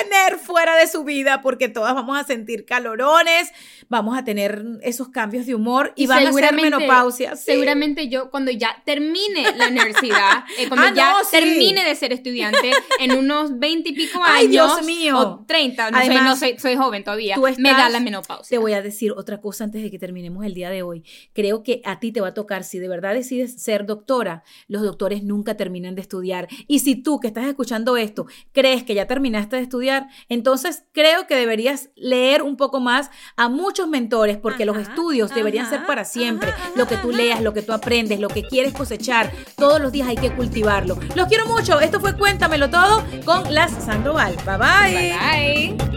tener 0.00 0.38
fuera 0.38 0.76
de 0.76 0.86
su 0.86 1.04
vida 1.04 1.42
porque 1.42 1.68
todas 1.68 1.94
vamos 1.94 2.18
a 2.18 2.24
sentir 2.24 2.64
calorones, 2.64 3.52
vamos 3.88 4.16
a 4.16 4.24
tener 4.24 4.64
esos 4.82 5.08
cambios 5.08 5.46
de 5.46 5.54
humor 5.54 5.92
y, 5.96 6.06
van 6.06 6.26
a 6.26 6.32
ser 6.32 6.54
menopausia. 6.54 7.36
Seguramente 7.36 8.08
yo 8.08 8.30
cuando 8.30 8.50
ya 8.50 8.82
termine 8.84 9.54
la 9.56 9.68
universidad, 9.68 10.44
eh, 10.58 10.68
cuando 10.68 10.86
ah, 10.86 10.92
ya 10.94 11.14
termine 11.30 11.84
de 11.84 11.94
ser 11.94 12.12
estudiante 12.12 12.72
en 12.98 13.12
unos 13.12 13.58
20 13.58 13.88
y 13.88 13.92
pico 13.92 14.22
años, 14.22 14.36
Ay, 14.36 14.48
Dios 14.48 14.82
mío. 14.84 15.18
o 15.18 15.44
30, 15.46 15.90
no, 15.90 15.98
soy, 15.98 16.14
no 16.16 16.36
soy, 16.36 16.58
soy, 16.58 16.76
joven 16.76 17.04
todavía, 17.04 17.36
me 17.58 17.70
da 17.70 17.88
la 17.88 18.00
menopausia. 18.00 18.56
Te 18.56 18.58
voy 18.58 18.72
a 18.72 18.82
decir 18.82 19.12
otra 19.12 19.40
cosa 19.40 19.64
antes 19.64 19.82
de 19.82 19.90
que 19.90 19.98
terminemos 19.98 20.44
el 20.44 20.54
día 20.54 20.70
de 20.70 20.82
hoy. 20.82 21.04
Creo 21.32 21.62
que 21.62 21.82
a 21.84 22.00
ti 22.00 22.12
te 22.12 22.20
va 22.20 22.28
a 22.28 22.34
tocar, 22.34 22.64
si 22.64 22.78
de 22.78 22.88
verdad 22.88 23.14
decides 23.14 23.62
ser 23.62 23.86
doctora, 23.86 24.42
los 24.68 24.82
doctores 24.82 25.22
nunca 25.22 25.56
terminan 25.56 25.94
de 25.94 26.02
estudiar. 26.02 26.48
Y 26.66 26.80
si 26.80 26.96
tú 26.96 27.20
que 27.20 27.28
estás 27.28 27.46
escuchando 27.46 27.96
esto 27.96 28.26
crees 28.52 28.84
que 28.84 28.94
ya 28.94 29.06
terminaste 29.06 29.56
de 29.56 29.62
estudiar, 29.62 29.81
entonces 30.28 30.84
creo 30.92 31.26
que 31.26 31.34
deberías 31.34 31.90
leer 31.96 32.42
un 32.42 32.56
poco 32.56 32.80
más 32.80 33.10
a 33.36 33.48
muchos 33.48 33.88
mentores 33.88 34.36
porque 34.36 34.64
los 34.64 34.76
estudios 34.76 35.34
deberían 35.34 35.68
ser 35.68 35.86
para 35.86 36.04
siempre. 36.04 36.52
lo 36.76 36.86
que 36.86 36.96
tú 36.96 37.10
leas, 37.10 37.40
lo 37.40 37.52
que 37.52 37.62
tú 37.62 37.72
aprendes, 37.72 38.20
lo 38.20 38.28
que 38.28 38.42
quieres 38.42 38.72
cosechar, 38.72 39.32
todos 39.56 39.80
los 39.80 39.92
días 39.92 40.08
hay 40.08 40.16
que 40.16 40.32
cultivarlo. 40.34 40.98
Los 41.14 41.28
quiero 41.28 41.46
mucho. 41.46 41.80
Esto 41.80 42.00
fue 42.00 42.16
Cuéntamelo 42.16 42.70
Todo 42.70 43.04
con 43.24 43.52
Las 43.52 43.72
Sandoval. 43.84 44.36
Bye 44.44 44.58
bye. 44.58 44.92
Bye 44.92 45.76
bye. 45.78 45.92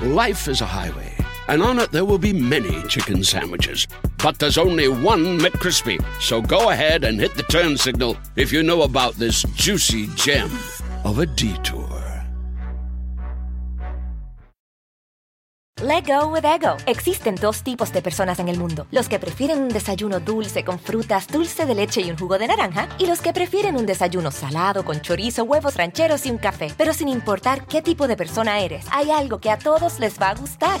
Life 0.00 0.50
is 0.50 0.60
a 0.60 0.66
highway. 0.66 1.23
And 1.48 1.62
on 1.62 1.78
it 1.78 1.90
there 1.90 2.04
will 2.04 2.18
be 2.18 2.32
many 2.32 2.82
chicken 2.88 3.22
sandwiches. 3.24 3.86
But 4.22 4.38
there's 4.38 4.58
only 4.58 4.88
one 4.88 5.38
McCrispy. 5.38 5.98
So 6.20 6.40
go 6.40 6.70
ahead 6.70 7.04
and 7.04 7.20
hit 7.20 7.34
the 7.36 7.42
turn 7.44 7.76
signal 7.76 8.16
if 8.36 8.52
you 8.52 8.62
know 8.62 8.82
about 8.82 9.14
this 9.14 9.42
juicy 9.54 10.08
gem 10.16 10.50
of 11.04 11.18
a 11.18 11.26
detour. 11.26 11.84
Let 15.82 16.06
go 16.06 16.28
with 16.28 16.46
ego. 16.46 16.76
Existen 16.86 17.34
dos 17.34 17.62
tipos 17.62 17.92
de 17.92 18.00
personas 18.00 18.38
en 18.38 18.48
el 18.48 18.56
mundo: 18.56 18.86
los 18.90 19.08
que 19.08 19.18
prefieren 19.18 19.60
un 19.60 19.68
desayuno 19.68 20.20
dulce 20.20 20.64
con 20.64 20.78
frutas, 20.78 21.26
dulce 21.26 21.66
de 21.66 21.74
leche 21.74 22.00
y 22.00 22.10
un 22.10 22.16
jugo 22.16 22.38
de 22.38 22.46
naranja, 22.46 22.88
y 22.98 23.06
los 23.06 23.20
que 23.20 23.34
prefieren 23.34 23.76
un 23.76 23.84
desayuno 23.84 24.30
salado 24.30 24.84
con 24.84 25.02
chorizo, 25.02 25.44
huevos 25.44 25.76
rancheros 25.76 26.24
y 26.24 26.30
un 26.30 26.38
café. 26.38 26.72
Pero 26.78 26.94
sin 26.94 27.08
importar 27.08 27.66
qué 27.66 27.82
tipo 27.82 28.08
de 28.08 28.16
persona 28.16 28.60
eres, 28.60 28.86
hay 28.92 29.10
algo 29.10 29.40
que 29.40 29.50
a 29.50 29.58
todos 29.58 29.98
les 29.98 30.18
va 30.18 30.30
a 30.30 30.34
gustar. 30.36 30.80